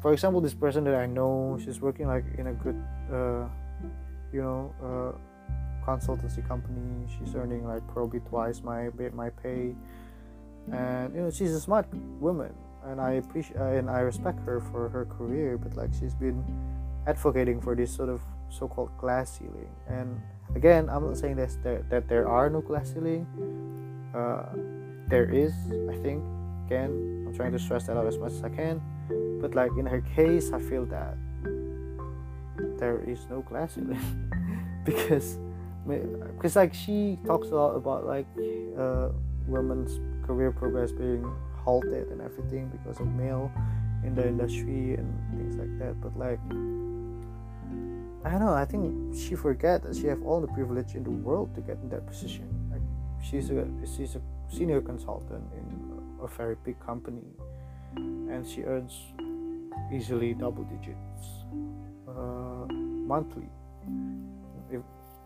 for 0.03 0.13
example 0.13 0.43
this 0.43 0.53
person 0.53 0.85
that 0.85 0.95
I 0.95 1.07
know 1.07 1.59
she's 1.65 1.81
working 1.81 2.07
like 2.07 2.27
in 2.37 2.49
a 2.49 2.53
good 2.53 2.77
uh, 3.11 3.49
you 4.31 4.43
know 4.43 4.75
uh, 4.85 5.17
consultancy 5.87 6.47
company. 6.47 7.07
She's 7.19 7.35
earning 7.35 7.67
like 7.67 7.87
probably 7.89 8.21
twice 8.21 8.63
my 8.63 8.91
my 9.13 9.31
pay, 9.31 9.75
and 10.73 11.15
you 11.15 11.23
know 11.23 11.31
she's 11.31 11.53
a 11.53 11.61
smart 11.61 11.87
woman, 12.21 12.55
and 12.85 13.01
I 13.01 13.13
appreciate 13.13 13.59
uh, 13.59 13.79
and 13.79 13.91
I 13.91 14.01
respect 14.01 14.41
her 14.41 14.61
for 14.61 14.89
her 14.89 15.05
career. 15.05 15.59
But 15.59 15.77
like 15.77 15.91
she's 15.99 16.15
been 16.15 16.45
advocating 17.07 17.61
for 17.61 17.75
this 17.75 17.95
sort 17.95 18.09
of 18.09 18.21
so-called 18.49 18.97
glass 18.99 19.39
ceiling. 19.39 19.71
And 19.89 20.21
again, 20.55 20.89
I'm 20.89 21.07
not 21.07 21.17
saying 21.17 21.37
that 21.37 21.57
there, 21.63 21.85
that 21.91 22.09
there 22.09 22.29
are 22.29 22.49
no 22.49 22.61
glass 22.61 22.93
ceiling. 22.93 23.27
Uh, 24.15 24.47
there 25.09 25.29
is, 25.29 25.53
I 25.91 25.97
think. 26.03 26.23
Again, 26.67 27.25
I'm 27.27 27.35
trying 27.35 27.53
to 27.53 27.59
stress 27.59 27.87
that 27.87 27.97
out 27.97 28.07
as 28.07 28.17
much 28.17 28.33
as 28.33 28.43
I 28.43 28.49
can. 28.49 28.81
But 29.41 29.55
like 29.55 29.71
in 29.79 29.87
her 29.87 30.01
case, 30.01 30.53
I 30.53 30.61
feel 30.61 30.87
that 30.87 31.17
there 32.79 33.03
is 33.07 33.27
no 33.29 33.43
glass 33.43 33.75
ceiling 33.75 34.01
because 34.85 35.39
because 35.87 36.57
like 36.57 36.75
she 36.75 37.19
talks 37.27 37.49
a 37.49 37.55
lot 37.55 37.75
about 37.75 38.07
like 38.07 38.27
uh, 38.79 39.09
women's 39.47 40.01
career 40.27 40.51
progress 40.51 40.93
being 40.93 41.25
halted 41.65 42.09
and 42.09 42.21
everything 42.21 42.69
because 42.69 43.01
of 43.01 43.07
male 43.07 43.51
in 44.05 44.15
the 44.15 44.27
industry 44.27 44.95
and 44.95 45.09
things 45.37 45.57
like 45.57 45.79
that 45.79 46.01
but 46.01 46.17
like 46.19 46.41
I 48.25 48.31
don't 48.31 48.41
know. 48.41 48.55
I 48.55 48.65
think 48.65 49.15
she 49.15 49.35
forget 49.35 49.83
that 49.83 49.95
she 49.95 50.07
have 50.07 50.23
all 50.23 50.41
the 50.41 50.49
privilege 50.49 50.95
in 50.95 51.05
the 51.05 51.11
world 51.11 51.55
to 51.57 51.61
get 51.61 51.77
in 51.83 51.91
that 51.91 52.07
position. 52.07 52.49
Like 52.73 52.81
she's 53.23 53.51
a 53.51 53.69
she's 53.85 54.17
a 54.17 54.23
senior 54.49 54.81
consultant 54.81 55.45
in 55.53 56.01
a 56.23 56.27
very 56.27 56.57
big 56.65 56.81
company, 56.81 57.29
and 57.97 58.47
she 58.49 58.63
earns 58.63 58.99
easily 59.93 60.33
double 60.33 60.65
digits 60.65 61.45
uh, 62.09 62.65
monthly, 63.13 63.51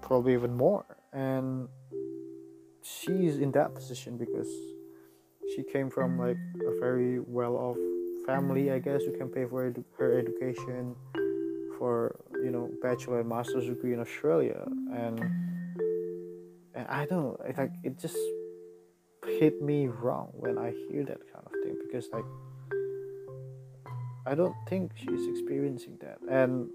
probably 0.02 0.34
even 0.34 0.54
more. 0.54 0.84
And 1.12 1.68
she's 2.82 3.38
in 3.38 3.52
that 3.52 3.74
position 3.74 4.16
because 4.16 4.48
she 5.54 5.62
came 5.62 5.90
from 5.90 6.18
like 6.18 6.36
a 6.66 6.80
very 6.80 7.20
well-off 7.20 7.76
family, 8.26 8.70
I 8.70 8.78
guess, 8.78 9.02
who 9.02 9.12
can 9.16 9.28
pay 9.28 9.46
for 9.46 9.70
edu- 9.70 9.84
her 9.98 10.18
education 10.18 10.94
for 11.78 12.20
you 12.42 12.50
know 12.50 12.70
bachelor 12.82 13.20
and 13.20 13.28
master's 13.28 13.66
degree 13.66 13.94
in 13.94 14.00
Australia, 14.00 14.62
and 14.92 15.20
and 16.74 16.86
I 16.88 17.06
don't 17.06 17.40
like 17.56 17.70
it 17.84 17.98
just 17.98 18.18
hit 19.24 19.62
me 19.62 19.86
wrong 19.86 20.30
when 20.32 20.58
I 20.58 20.74
hear 20.88 21.04
that 21.04 21.20
kind 21.32 21.44
of 21.46 21.52
thing 21.64 21.76
because 21.86 22.08
like 22.12 22.24
I 24.26 24.34
don't 24.34 24.54
think 24.68 24.92
she's 24.94 25.26
experiencing 25.28 25.96
that, 26.00 26.18
and 26.30 26.68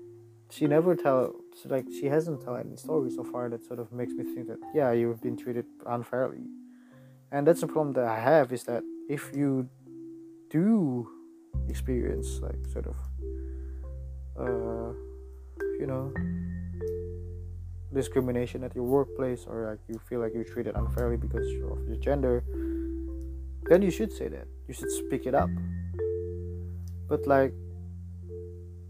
she 0.53 0.67
never 0.67 0.95
tell 0.95 1.33
like 1.65 1.85
she 1.99 2.05
hasn't 2.05 2.41
told 2.43 2.59
any 2.59 2.75
story 2.75 3.09
so 3.09 3.23
far 3.23 3.49
that 3.49 3.63
sort 3.65 3.79
of 3.79 3.91
makes 3.91 4.13
me 4.13 4.23
think 4.23 4.47
that 4.47 4.59
yeah 4.73 4.91
you've 4.91 5.21
been 5.21 5.37
treated 5.37 5.65
unfairly, 5.87 6.43
and 7.31 7.47
that's 7.47 7.61
the 7.61 7.67
problem 7.67 7.93
that 7.93 8.05
I 8.05 8.19
have 8.19 8.51
is 8.53 8.63
that 8.65 8.83
if 9.09 9.31
you 9.33 9.67
do 10.49 11.07
experience 11.69 12.39
like 12.41 12.61
sort 12.71 12.87
of 12.87 12.97
uh, 14.39 14.93
you 15.79 15.87
know 15.87 16.13
discrimination 17.93 18.63
at 18.63 18.75
your 18.75 18.85
workplace 18.85 19.45
or 19.47 19.69
like 19.69 19.79
you 19.87 19.99
feel 20.09 20.19
like 20.19 20.33
you're 20.33 20.43
treated 20.43 20.75
unfairly 20.75 21.17
because 21.17 21.47
of 21.47 21.87
your 21.87 21.97
gender 21.99 22.43
then 23.69 23.81
you 23.81 23.91
should 23.91 24.11
say 24.11 24.27
that. 24.27 24.47
You 24.67 24.73
should 24.73 24.91
speak 24.91 25.25
it 25.25 25.33
up. 25.33 25.49
But 27.07 27.25
like 27.27 27.53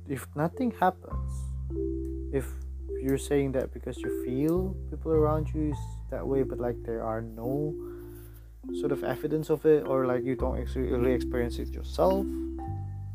if 0.08 0.28
nothing 0.36 0.72
happens 0.80 1.53
if 2.34 2.46
you're 3.02 3.18
saying 3.18 3.52
that 3.54 3.74
because 3.74 3.98
you 3.98 4.26
feel 4.26 4.76
people 4.90 5.12
around 5.12 5.48
you 5.54 5.72
is 5.72 5.78
that 6.10 6.26
way 6.26 6.44
but 6.44 6.60
like 6.60 6.76
there 6.84 7.04
are 7.04 7.22
no 7.22 7.74
sort 8.80 8.92
of 8.92 9.04
evidence 9.04 9.50
of 9.50 9.66
it 9.66 9.86
or 9.88 10.06
like 10.06 10.24
you 10.24 10.36
don't 10.36 10.60
actually 10.60 10.88
really 10.92 11.14
experience 11.14 11.60
it 11.60 11.70
yourself 11.70 12.26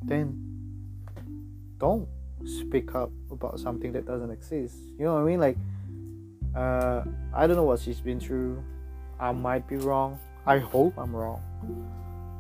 then 0.03 0.49
don't 1.79 2.09
speak 2.45 2.95
up 2.95 3.11
about 3.31 3.59
something 3.59 3.93
that 3.93 4.07
doesn't 4.07 4.31
exist. 4.31 4.77
You 4.99 5.07
know 5.07 5.15
what 5.15 5.21
I 5.21 5.25
mean? 5.25 5.41
Like, 5.41 5.57
uh, 6.55 7.05
I 7.35 7.47
don't 7.47 7.57
know 7.57 7.65
what 7.65 7.81
she's 7.81 8.01
been 8.01 8.21
through. 8.21 8.63
I 9.21 9.33
might 9.33 9.67
be 9.69 9.77
wrong. 9.77 10.19
I 10.47 10.59
hope 10.59 10.95
I'm 10.97 11.15
wrong. 11.15 11.43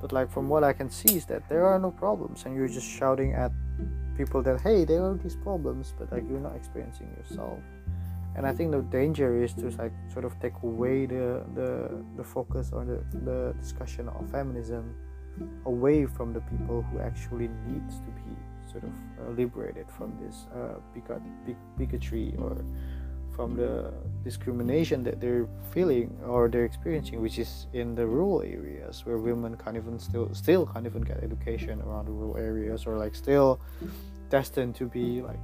But 0.00 0.12
like 0.12 0.30
from 0.30 0.48
what 0.48 0.64
I 0.64 0.72
can 0.72 0.90
see 0.90 1.16
is 1.16 1.26
that 1.26 1.48
there 1.48 1.66
are 1.66 1.78
no 1.78 1.90
problems, 1.90 2.44
and 2.44 2.54
you're 2.54 2.68
just 2.68 2.88
shouting 2.88 3.34
at 3.34 3.52
people 4.18 4.42
that 4.42 4.60
hey, 4.60 4.84
there 4.84 5.02
are 5.06 5.14
these 5.14 5.36
problems, 5.36 5.94
but 5.98 6.10
like 6.12 6.24
you're 6.28 6.46
not 6.48 6.56
experiencing 6.56 7.08
yourself. 7.16 7.60
And 8.36 8.46
I 8.46 8.52
think 8.52 8.70
the 8.72 8.82
danger 8.82 9.42
is 9.42 9.52
to 9.54 9.70
like 9.82 9.92
sort 10.12 10.24
of 10.24 10.32
take 10.40 10.56
away 10.62 11.06
the 11.06 11.26
the, 11.54 11.70
the 12.18 12.24
focus 12.24 12.70
or 12.72 12.84
the, 12.84 12.98
the 13.28 13.54
discussion 13.62 14.08
of 14.08 14.30
feminism 14.30 14.84
away 15.66 16.04
from 16.04 16.32
the 16.32 16.42
people 16.52 16.82
who 16.82 16.98
actually 16.98 17.48
needs 17.70 17.94
to 18.06 18.10
be 18.20 18.30
sort 18.70 18.84
of 18.84 18.90
uh, 19.20 19.30
liberated 19.40 19.86
from 19.96 20.12
this 20.22 20.46
uh, 20.54 20.74
bigot, 20.92 21.22
big 21.46 21.56
bigotry 21.78 22.34
or 22.38 22.52
from 23.38 23.54
the 23.54 23.94
discrimination 24.24 25.04
that 25.04 25.20
they're 25.20 25.46
feeling 25.70 26.10
or 26.26 26.48
they're 26.48 26.64
experiencing, 26.64 27.22
which 27.22 27.38
is 27.38 27.68
in 27.72 27.94
the 27.94 28.04
rural 28.04 28.42
areas 28.42 29.06
where 29.06 29.16
women 29.16 29.56
can't 29.62 29.76
even 29.76 29.96
still 29.96 30.26
still 30.34 30.66
can't 30.66 30.86
even 30.90 31.02
get 31.02 31.22
education 31.22 31.80
around 31.86 32.06
the 32.06 32.10
rural 32.10 32.36
areas 32.36 32.84
or 32.84 32.98
like 32.98 33.14
still 33.14 33.60
destined 34.28 34.74
to 34.74 34.86
be 34.86 35.22
like 35.22 35.38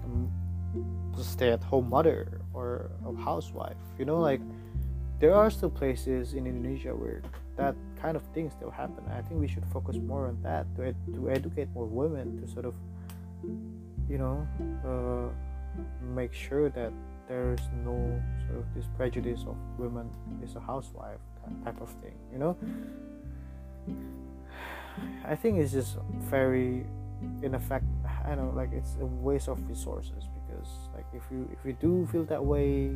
a 1.16 1.22
stay-at-home 1.22 1.88
mother 1.88 2.40
or 2.52 2.90
a 3.06 3.14
housewife. 3.28 3.84
You 3.96 4.06
know, 4.10 4.18
like 4.18 4.42
there 5.20 5.34
are 5.40 5.48
still 5.48 5.70
places 5.70 6.34
in 6.34 6.48
Indonesia 6.50 6.92
where 7.02 7.22
that 7.54 7.76
kind 8.02 8.16
of 8.16 8.24
thing 8.34 8.50
still 8.50 8.74
happen. 8.74 9.06
I 9.06 9.22
think 9.22 9.38
we 9.38 9.46
should 9.46 9.66
focus 9.76 9.96
more 10.02 10.26
on 10.26 10.36
that 10.42 10.66
to 10.74 10.80
ed- 10.90 11.04
to 11.14 11.30
educate 11.30 11.68
more 11.78 11.86
women 11.86 12.26
to 12.40 12.44
sort 12.50 12.66
of 12.66 12.74
you 14.10 14.18
know 14.18 14.36
uh, 14.82 15.30
make 16.20 16.34
sure 16.34 16.66
that 16.70 16.92
there's 17.28 17.60
no 17.84 18.22
sort 18.46 18.58
of 18.58 18.74
this 18.74 18.86
prejudice 18.96 19.44
of 19.46 19.56
women 19.78 20.10
is 20.42 20.56
a 20.56 20.60
housewife 20.60 21.20
type 21.64 21.80
of 21.80 21.90
thing 22.02 22.14
you 22.32 22.38
know? 22.38 22.56
I 25.26 25.34
think 25.34 25.58
it's 25.58 25.72
just 25.72 25.96
very 26.18 26.86
in 27.42 27.54
effect 27.54 27.84
i 28.26 28.34
know 28.34 28.52
like 28.54 28.70
it's 28.72 28.96
a 29.00 29.06
waste 29.06 29.48
of 29.48 29.58
resources 29.68 30.24
because 30.34 30.68
like 30.94 31.06
if 31.14 31.22
you 31.30 31.48
if 31.52 31.58
you 31.64 31.72
do 31.80 32.06
feel 32.10 32.24
that 32.24 32.44
way 32.44 32.88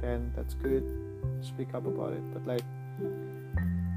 then 0.00 0.32
that's 0.36 0.54
good. 0.54 0.84
Speak 1.40 1.74
up 1.74 1.86
about 1.86 2.12
it 2.12 2.22
but 2.32 2.46
like 2.46 2.62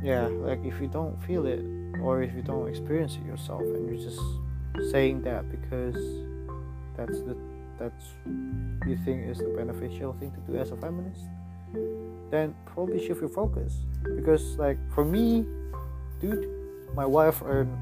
yeah 0.04 0.28
like 0.28 0.64
if 0.66 0.82
you 0.82 0.88
don't 0.88 1.22
feel 1.24 1.46
it 1.46 1.64
or 2.02 2.24
if 2.24 2.34
you 2.34 2.42
don't 2.42 2.68
experience 2.68 3.16
it 3.16 3.26
yourself 3.26 3.62
and 3.62 3.88
you're 3.88 4.04
just 4.10 4.22
saying 4.92 5.22
that 5.22 5.50
because 5.50 5.96
that's 6.98 7.20
the 7.22 7.36
that's 7.80 8.06
you 8.86 8.98
think 9.06 9.28
is 9.28 9.38
the 9.38 9.54
beneficial 9.58 10.14
thing 10.14 10.32
to 10.32 10.52
do 10.52 10.58
as 10.58 10.72
a 10.72 10.78
feminist 10.78 11.22
then 12.30 12.54
probably 12.66 13.06
shift 13.06 13.22
your 13.22 13.30
focus. 13.30 13.74
Because 14.16 14.58
like 14.58 14.78
for 14.94 15.04
me 15.04 15.46
dude 16.20 16.48
my 16.96 17.06
wife 17.06 17.42
earn 17.46 17.78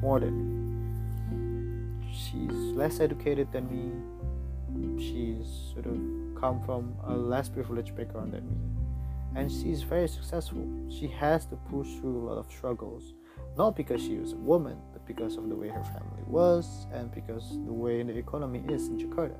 more 0.00 0.20
than 0.20 0.34
me. 0.36 2.12
She's 2.12 2.52
less 2.76 3.00
educated 3.00 3.52
than 3.52 3.68
me. 3.68 3.92
She's 5.00 5.72
sort 5.72 5.86
of 5.86 5.98
come 6.40 6.62
from 6.64 6.94
a 7.04 7.14
less 7.14 7.48
privileged 7.48 7.96
background 7.96 8.32
than 8.32 8.46
me. 8.46 8.56
And 9.36 9.50
she's 9.50 9.82
very 9.82 10.08
successful. 10.08 10.66
She 10.88 11.08
has 11.08 11.46
to 11.46 11.56
push 11.70 11.88
through 11.96 12.18
a 12.18 12.24
lot 12.28 12.38
of 12.38 12.50
struggles. 12.50 13.12
Not 13.56 13.76
because 13.76 14.00
she 14.00 14.16
was 14.16 14.32
a 14.32 14.36
woman 14.36 14.78
because 15.08 15.36
of 15.36 15.48
the 15.48 15.56
way 15.56 15.68
her 15.68 15.82
family 15.82 16.22
was 16.26 16.86
and 16.92 17.10
because 17.10 17.48
the 17.66 17.72
way 17.72 18.02
the 18.02 18.16
economy 18.16 18.62
is 18.68 18.88
in 18.88 18.98
Jakarta. 18.98 19.38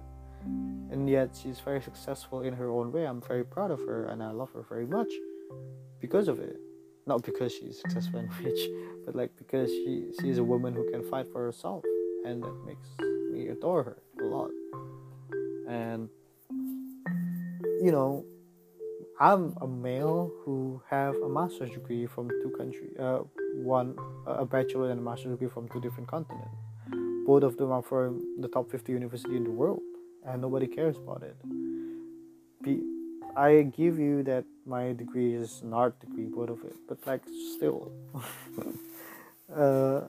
And 0.91 1.09
yet 1.09 1.39
she's 1.41 1.61
very 1.61 1.83
successful 1.83 2.41
in 2.41 2.55
her 2.55 2.71
own 2.71 2.91
way. 2.91 3.07
I'm 3.07 3.21
very 3.21 3.45
proud 3.45 3.71
of 3.71 3.81
her 3.81 4.07
and 4.07 4.23
I 4.23 4.31
love 4.31 4.51
her 4.53 4.65
very 4.69 4.87
much 4.87 5.13
because 6.01 6.27
of 6.27 6.41
it. 6.41 6.59
Not 7.07 7.23
because 7.23 7.53
she's 7.53 7.81
successful 7.81 8.21
and 8.21 8.31
rich, 8.45 8.63
but 9.05 9.15
like 9.15 9.31
because 9.37 9.71
she 9.71 10.11
she's 10.21 10.39
a 10.39 10.45
woman 10.45 10.75
who 10.75 10.91
can 10.91 11.03
fight 11.05 11.27
for 11.33 11.45
herself 11.45 11.85
and 12.25 12.43
that 12.43 12.57
makes 12.67 12.89
me 13.33 13.49
adore 13.49 13.83
her 13.83 13.99
a 14.21 14.25
lot. 14.25 14.51
And 15.69 16.09
you 17.85 17.93
know, 17.93 18.25
I'm 19.21 19.57
a 19.61 19.67
male 19.67 20.31
who 20.45 20.81
have 20.89 21.17
a 21.17 21.29
master's 21.29 21.71
degree 21.71 22.07
from 22.07 22.29
two 22.29 22.51
countries, 22.57 22.97
uh, 22.99 23.19
one 23.55 23.97
a 24.27 24.45
bachelor 24.45 24.91
and 24.91 25.01
a 25.01 25.03
master's 25.03 25.33
degree 25.33 25.49
from 25.49 25.69
two 25.69 25.81
different 25.81 26.09
continents. 26.09 26.55
Both 27.27 27.43
of 27.43 27.57
them 27.57 27.73
are 27.73 27.83
from 27.83 28.23
the 28.41 28.49
top 28.49 28.71
50 28.71 28.93
university 28.93 29.37
in 29.37 29.43
the 29.43 29.51
world, 29.51 29.81
and 30.25 30.41
nobody 30.41 30.69
cares 30.69 30.97
about 30.99 31.25
it. 31.25 31.37
Be, 32.63 32.81
I 33.37 33.63
give 33.77 33.99
you 33.99 34.23
that 34.23 34.45
my 34.65 34.93
degree 34.93 35.35
is 35.35 35.63
an 35.63 35.75
art 35.75 35.99
degree, 35.99 36.27
both 36.27 36.51
of 36.51 36.65
it, 36.65 36.77
but 36.89 37.05
like 37.05 37.23
still, 37.57 37.91
uh, 39.55 40.03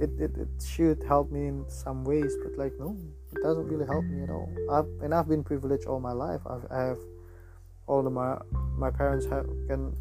it, 0.00 0.10
it, 0.18 0.36
it 0.36 0.48
should 0.66 1.04
help 1.04 1.30
me 1.30 1.46
in 1.46 1.64
some 1.68 2.04
ways, 2.04 2.34
but 2.42 2.58
like 2.58 2.72
no, 2.80 2.96
it 3.32 3.42
doesn't 3.44 3.68
really 3.68 3.86
help 3.86 4.04
me 4.04 4.24
at 4.24 4.30
all. 4.30 4.52
I've, 4.72 5.04
and 5.04 5.14
I've 5.14 5.28
been 5.28 5.44
privileged 5.44 5.86
all 5.86 6.00
my 6.00 6.12
life. 6.12 6.40
I've, 6.46 6.66
I 6.70 6.82
have 6.82 6.98
all 7.86 8.06
of 8.06 8.12
my 8.12 8.38
my 8.76 8.90
parents 8.90 9.26
have, 9.26 9.46
can 9.68 9.94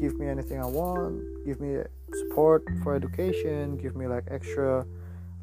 give 0.00 0.18
me 0.18 0.28
anything 0.28 0.60
I 0.60 0.66
want, 0.66 1.22
give 1.44 1.60
me 1.60 1.82
support 2.14 2.64
for 2.82 2.94
education, 2.94 3.76
give 3.76 3.96
me 3.96 4.06
like 4.06 4.24
extra 4.30 4.86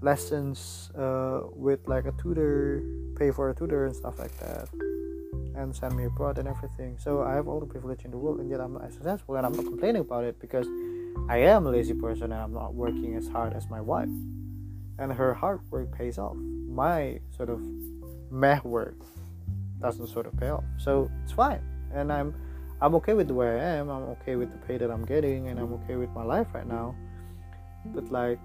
lessons 0.02 0.92
uh, 0.98 1.42
with 1.54 1.88
like 1.88 2.06
a 2.06 2.14
tutor, 2.22 2.84
pay 3.18 3.32
for 3.32 3.50
a 3.50 3.56
tutor 3.56 3.86
and 3.86 3.96
stuff 3.96 4.20
like 4.20 4.38
that, 4.40 4.70
and 5.56 5.76
send 5.76 5.96
me 5.96 6.06
abroad 6.06 6.38
and 6.38 6.48
everything. 6.48 6.98
So 7.00 7.24
I 7.24 7.34
have 7.34 7.48
all 7.48 7.60
the 7.60 7.66
privilege 7.66 8.06
in 8.06 8.12
the 8.12 8.18
world, 8.18 8.40
and 8.40 8.50
yet 8.50 8.62
I'm 8.62 8.74
not 8.74 8.92
successful, 8.92 9.36
and 9.36 9.46
I'm 9.46 9.54
not 9.54 9.66
complaining 9.66 10.02
about 10.02 10.24
it 10.24 10.40
because 10.40 10.68
I 11.30 11.38
am 11.38 11.66
a 11.66 11.72
lazy 11.72 11.94
person 11.94 12.32
and 12.32 12.42
I'm 12.42 12.54
not 12.54 12.74
working 12.74 13.16
as 13.16 13.28
hard 13.28 13.54
as 13.54 13.70
my 13.70 13.82
wife, 13.82 14.10
and 15.00 15.14
her 15.14 15.34
hard 15.34 15.60
work 15.72 15.92
pays 15.98 16.18
off. 16.18 16.36
My 16.36 17.20
sort 17.36 17.50
of 17.50 17.62
meh 18.30 18.60
work 18.64 18.96
doesn't 19.82 20.08
sort 20.08 20.26
of 20.26 20.38
pay 20.38 20.50
off, 20.50 20.64
so 20.78 21.10
it's 21.24 21.32
fine 21.32 21.62
and 21.96 22.12
I'm 22.12 22.36
I'm 22.82 22.94
okay 22.96 23.14
with 23.14 23.32
way 23.32 23.48
I 23.48 23.76
am. 23.80 23.90
I'm 23.90 24.04
okay 24.16 24.36
with 24.36 24.52
the 24.52 24.58
pay 24.68 24.78
that 24.78 24.92
I'm 24.92 25.06
getting, 25.06 25.48
and 25.48 25.60
I'm 25.60 25.74
okay 25.74 25.96
with 25.96 26.12
my 26.12 26.24
life 26.24 26.48
right 26.54 26.68
now. 26.68 26.96
But 27.86 28.12
like 28.12 28.40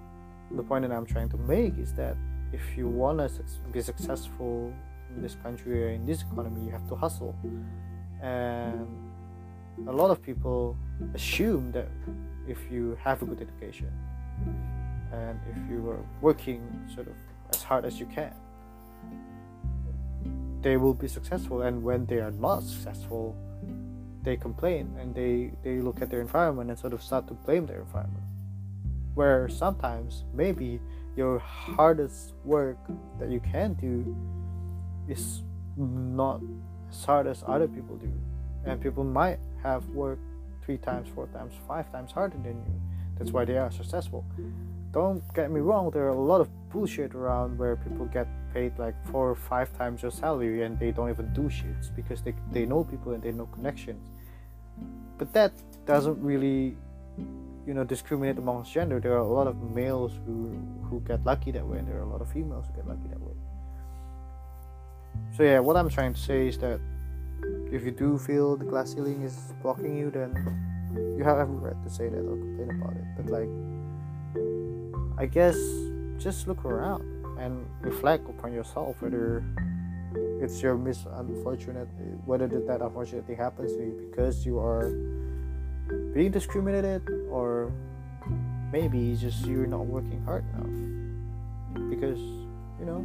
the 0.52 0.62
point 0.62 0.86
that 0.86 0.94
I'm 0.94 1.06
trying 1.06 1.28
to 1.30 1.36
make 1.36 1.78
is 1.78 1.92
that 1.94 2.16
if 2.52 2.76
you 2.76 2.88
want 2.88 3.18
to 3.18 3.42
be 3.72 3.80
successful 3.80 4.72
in 5.14 5.22
this 5.22 5.36
country 5.42 5.84
or 5.84 5.88
in 5.90 6.04
this 6.06 6.22
economy 6.22 6.64
you 6.66 6.70
have 6.70 6.86
to 6.88 6.96
hustle 6.96 7.34
and 8.22 8.86
a 9.86 9.92
lot 9.92 10.10
of 10.10 10.22
people 10.22 10.76
assume 11.14 11.72
that 11.72 11.88
if 12.48 12.58
you 12.70 12.96
have 13.00 13.22
a 13.22 13.24
good 13.24 13.40
education 13.40 13.90
and 15.12 15.38
if 15.50 15.70
you 15.70 15.88
are 15.88 16.04
working 16.20 16.60
sort 16.94 17.06
of 17.06 17.14
as 17.54 17.62
hard 17.62 17.84
as 17.84 17.98
you 17.98 18.06
can 18.06 18.34
they 20.62 20.77
will 20.77 20.94
be 20.94 21.09
successful 21.09 21.62
and 21.62 21.83
when 21.83 22.07
they 22.07 22.18
are 22.18 22.33
not 22.33 22.62
successful 22.62 23.37
they 24.23 24.37
complain 24.37 24.94
and 24.99 25.14
they 25.14 25.51
they 25.64 25.81
look 25.81 26.03
at 26.03 26.11
their 26.11 26.20
environment 26.20 26.70
and 26.70 26.79
sort 26.79 26.92
of 26.92 27.03
start 27.03 27.27
to 27.29 27.35
blame 27.35 27.66
their 27.66 27.81
environment. 27.81 28.25
Where 29.14 29.49
sometimes 29.49 30.25
maybe 30.35 30.81
your 31.16 31.38
hardest 31.38 32.35
work 32.44 32.79
that 33.18 33.31
you 33.31 33.40
can 33.40 33.75
do 33.75 34.16
is 35.09 35.42
not 35.77 36.40
as 36.90 37.05
hard 37.05 37.27
as 37.27 37.42
other 37.46 37.68
people 37.68 37.96
do. 37.96 38.12
And 38.64 38.81
people 38.81 39.05
might 39.05 39.38
have 39.62 39.88
worked 39.88 40.23
three 40.62 40.79
times 40.79 41.09
four 41.14 41.27
times 41.29 41.55
five 41.66 41.90
times 41.90 42.12
harder 42.12 42.37
than 42.38 42.57
you. 42.66 42.81
That's 43.18 43.33
why 43.33 43.44
they 43.44 43.57
are 43.57 43.70
successful. 43.70 44.25
Don't 44.92 45.23
get 45.35 45.51
me 45.51 45.61
wrong 45.61 45.90
there 45.90 46.05
are 46.05 46.16
a 46.16 46.25
lot 46.33 46.40
of 46.40 46.49
bullshit 46.70 47.14
around 47.14 47.59
where 47.59 47.77
people 47.77 48.07
get 48.07 48.29
paid 48.52 48.78
like 48.78 48.94
four 49.10 49.30
or 49.30 49.34
five 49.34 49.76
times 49.76 50.02
your 50.02 50.10
salary 50.10 50.62
and 50.62 50.78
they 50.78 50.90
don't 50.90 51.10
even 51.10 51.32
do 51.32 51.42
shits 51.42 51.94
because 51.94 52.22
they, 52.22 52.34
they 52.52 52.66
know 52.66 52.84
people 52.84 53.12
and 53.12 53.22
they 53.22 53.32
know 53.32 53.46
connections. 53.46 54.10
But 55.18 55.32
that 55.32 55.52
doesn't 55.86 56.22
really 56.22 56.76
you 57.66 57.74
know 57.74 57.84
discriminate 57.84 58.38
amongst 58.38 58.72
gender. 58.72 59.00
There 59.00 59.12
are 59.12 59.24
a 59.30 59.32
lot 59.38 59.46
of 59.46 59.56
males 59.74 60.12
who 60.24 60.58
who 60.88 61.00
get 61.00 61.24
lucky 61.24 61.50
that 61.52 61.66
way 61.66 61.78
and 61.78 61.86
there 61.88 61.98
are 61.98 62.02
a 62.02 62.08
lot 62.08 62.20
of 62.20 62.28
females 62.32 62.66
who 62.66 62.72
get 62.74 62.88
lucky 62.88 63.08
that 63.08 63.20
way. 63.20 63.34
So 65.36 65.42
yeah 65.42 65.58
what 65.58 65.76
i'm 65.76 65.88
trying 65.88 66.14
to 66.14 66.20
say 66.20 66.48
is 66.48 66.58
that 66.58 66.80
if 67.72 67.84
you 67.84 67.90
do 67.90 68.18
feel 68.18 68.56
the 68.56 68.64
glass 68.64 68.92
ceiling 68.92 69.22
is 69.22 69.36
blocking 69.62 69.96
you 69.96 70.10
then 70.10 70.30
you 71.16 71.24
have 71.24 71.38
every 71.38 71.56
right 71.56 71.80
to 71.82 71.90
say 71.90 72.08
that 72.08 72.18
or 72.18 72.36
complain 72.36 72.70
about 72.80 72.96
it. 72.96 73.04
But 73.16 73.26
like 73.26 73.50
i 75.18 75.26
guess 75.26 75.56
just 76.18 76.48
look 76.48 76.64
around 76.64 77.19
and 77.40 77.66
reflect 77.81 78.29
upon 78.29 78.53
yourself 78.53 79.00
whether 79.00 79.42
it's 80.42 80.61
your 80.62 80.76
misunfortunate 80.76 81.88
whether 82.24 82.46
that 82.46 82.83
unfortunate 82.83 83.26
thing 83.26 83.37
happens 83.37 83.72
to 83.72 83.79
you 83.79 84.09
because 84.11 84.44
you 84.44 84.59
are 84.59 84.90
being 86.14 86.31
discriminated 86.31 87.03
or 87.31 87.72
maybe 88.72 89.11
it's 89.11 89.20
just 89.20 89.46
you're 89.46 89.66
not 89.66 89.87
working 89.87 90.22
hard 90.24 90.44
enough. 90.55 91.90
Because 91.90 92.18
you 92.18 92.87
know 92.87 93.05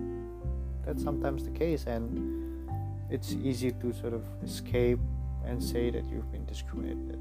that's 0.85 1.03
sometimes 1.03 1.43
the 1.43 1.51
case 1.51 1.85
and 1.85 2.69
it's 3.09 3.33
easy 3.33 3.71
to 3.71 3.93
sort 3.93 4.13
of 4.13 4.23
escape 4.43 4.99
and 5.45 5.61
say 5.61 5.89
that 5.89 6.05
you've 6.05 6.31
been 6.31 6.45
discriminated 6.45 7.19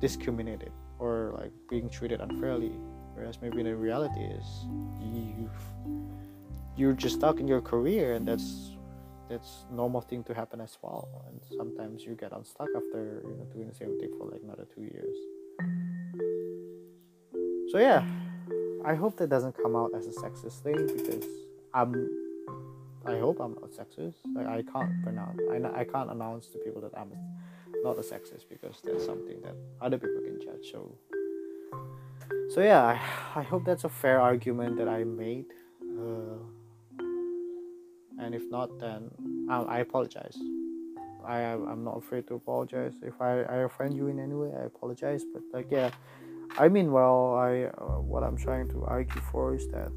discriminated 0.00 0.72
or 0.98 1.34
like 1.38 1.52
being 1.68 1.88
treated 1.88 2.20
unfairly 2.20 2.72
whereas 3.14 3.40
maybe 3.42 3.62
the 3.62 3.74
reality 3.74 4.20
is 4.20 4.44
you've 5.00 5.50
you're 6.78 6.94
just 6.94 7.16
stuck 7.16 7.40
in 7.40 7.48
your 7.48 7.60
career 7.60 8.14
and 8.14 8.26
that's 8.26 8.72
that's 9.28 9.66
normal 9.70 10.00
thing 10.00 10.24
to 10.24 10.32
happen 10.32 10.58
as 10.58 10.78
well. 10.80 11.06
And 11.28 11.38
sometimes 11.58 12.02
you 12.02 12.14
get 12.14 12.32
unstuck 12.32 12.68
after 12.74 13.22
you 13.24 13.36
know 13.36 13.46
doing 13.52 13.68
the 13.68 13.74
same 13.74 13.98
thing 14.00 14.12
for 14.16 14.26
like 14.30 14.42
another 14.42 14.66
two 14.74 14.82
years. 14.82 15.16
So 17.72 17.78
yeah 17.78 18.02
i 18.84 18.94
hope 18.94 19.16
that 19.16 19.28
doesn't 19.28 19.56
come 19.62 19.76
out 19.76 19.90
as 19.94 20.06
a 20.06 20.10
sexist 20.10 20.60
thing 20.60 20.86
because 20.86 21.24
i'm 21.74 21.92
i 23.06 23.18
hope 23.18 23.40
i'm 23.40 23.54
not 23.54 23.70
sexist. 23.70 24.14
Like 24.34 24.46
i 24.46 24.62
can't 24.72 25.02
pronounce 25.02 25.40
i, 25.52 25.80
I 25.80 25.84
can't 25.84 26.10
announce 26.10 26.46
to 26.48 26.58
people 26.58 26.80
that 26.82 26.96
i'm 26.96 27.12
not 27.82 27.98
a 27.98 28.02
sexist 28.02 28.48
because 28.48 28.80
that's 28.84 29.04
something 29.04 29.40
that 29.42 29.54
other 29.80 29.98
people 29.98 30.20
can 30.24 30.40
judge. 30.40 30.70
So 30.72 30.96
so 32.54 32.62
yeah 32.62 32.82
i, 32.84 33.40
I 33.40 33.42
hope 33.42 33.64
that's 33.64 33.84
a 33.84 33.88
fair 33.88 34.20
argument 34.20 34.78
that 34.78 34.88
i 34.88 35.04
made. 35.04 35.46
Uh, 35.82 36.38
and 38.18 38.34
if 38.34 38.42
not 38.50 38.78
then 38.80 39.10
I, 39.48 39.62
I 39.62 39.78
apologize. 39.78 40.36
I 41.24 41.40
I'm 41.40 41.84
not 41.84 41.98
afraid 41.98 42.26
to 42.28 42.34
apologize. 42.34 42.94
If 43.02 43.20
I, 43.20 43.42
I 43.42 43.56
offend 43.68 43.96
you 43.96 44.08
in 44.08 44.18
any 44.18 44.34
way 44.34 44.50
I 44.58 44.64
apologize. 44.64 45.24
But 45.32 45.42
like 45.52 45.68
yeah 45.70 45.90
I 46.58 46.68
mean 46.68 46.92
well 46.92 47.34
I 47.34 47.64
uh, 47.64 48.00
what 48.00 48.22
I'm 48.22 48.36
trying 48.36 48.68
to 48.70 48.84
argue 48.84 49.20
for 49.32 49.54
is 49.54 49.66
that 49.68 49.90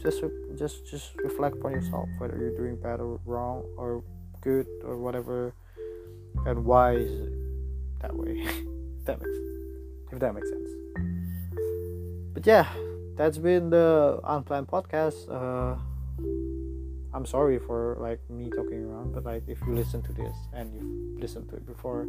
just 0.00 0.22
just 0.58 0.86
just 0.86 1.12
reflect 1.22 1.56
upon 1.56 1.72
yourself 1.72 2.08
whether 2.18 2.36
you're 2.36 2.56
doing 2.56 2.76
bad 2.76 3.00
or 3.00 3.20
wrong 3.24 3.64
or 3.76 4.02
good 4.40 4.66
or 4.84 4.98
whatever 4.98 5.54
and 6.46 6.64
why 6.64 6.94
is 6.94 7.10
it 7.10 7.32
that 8.00 8.14
way? 8.14 8.44
That 9.04 9.18
makes 9.20 9.38
if 10.12 10.18
that 10.20 10.32
makes 10.32 10.48
sense. 10.48 10.70
But 12.34 12.46
yeah 12.46 12.68
that's 13.16 13.38
been 13.38 13.70
the 13.70 14.20
unplanned 14.22 14.68
podcast. 14.68 15.26
Uh 15.28 15.76
I'm 17.14 17.26
sorry 17.26 17.58
for 17.58 17.96
like 18.00 18.20
me 18.30 18.48
talking 18.50 18.84
around, 18.84 19.14
but 19.14 19.24
like 19.24 19.42
if 19.46 19.60
you 19.66 19.74
listen 19.74 20.02
to 20.02 20.12
this 20.12 20.34
and 20.54 20.72
you've 20.74 21.20
listened 21.20 21.48
to 21.50 21.56
it 21.56 21.66
before, 21.66 22.06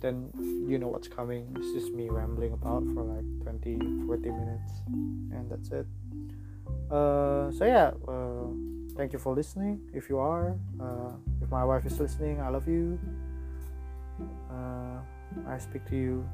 then 0.00 0.30
you 0.68 0.78
know 0.78 0.88
what's 0.88 1.08
coming. 1.08 1.54
It's 1.56 1.72
just 1.72 1.92
me 1.92 2.08
rambling 2.10 2.52
about 2.52 2.82
for 2.94 3.02
like 3.02 3.24
20, 3.42 3.78
40 4.06 4.30
minutes, 4.30 4.72
and 4.86 5.50
that's 5.50 5.70
it. 5.70 5.86
Uh, 6.90 7.52
so 7.52 7.64
yeah, 7.64 7.92
uh, 8.08 8.50
thank 8.96 9.12
you 9.12 9.18
for 9.18 9.34
listening. 9.34 9.80
If 9.94 10.08
you 10.08 10.18
are, 10.18 10.56
uh, 10.80 11.12
if 11.40 11.50
my 11.50 11.64
wife 11.64 11.86
is 11.86 11.98
listening, 12.00 12.40
I 12.40 12.48
love 12.48 12.66
you. 12.66 12.98
Uh, 14.50 14.98
I 15.48 15.58
speak 15.58 15.86
to 15.90 15.96
you 15.96 16.28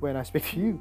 when 0.00 0.16
I 0.16 0.22
speak 0.22 0.44
to 0.52 0.60
you. 0.60 0.80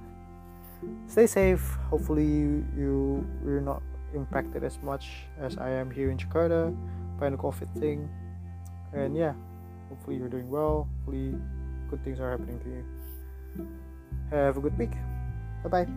Stay 1.08 1.28
safe. 1.28 1.62
Hopefully 1.90 2.26
you, 2.26 2.66
you 2.78 3.28
you're 3.44 3.62
not 3.62 3.82
impacted 4.18 4.64
as 4.64 4.80
much 4.82 5.28
as 5.40 5.58
I 5.58 5.70
am 5.70 5.92
here 5.92 6.12
in 6.12 6.18
Jakarta 6.18 6.76
by 7.20 7.30
the 7.30 7.38
COVID 7.38 7.70
thing. 7.80 8.10
And 8.94 9.16
yeah, 9.16 9.34
hopefully 9.90 10.18
you're 10.18 10.30
doing 10.30 10.50
well. 10.50 10.90
Hopefully 11.06 11.36
good 11.90 12.04
things 12.04 12.20
are 12.20 12.32
happening 12.32 12.60
to 12.60 12.70
you. 12.70 12.84
Have 14.32 14.58
a 14.58 14.62
good 14.62 14.78
week. 14.78 14.92
Bye 15.64 15.86
bye. 15.86 15.88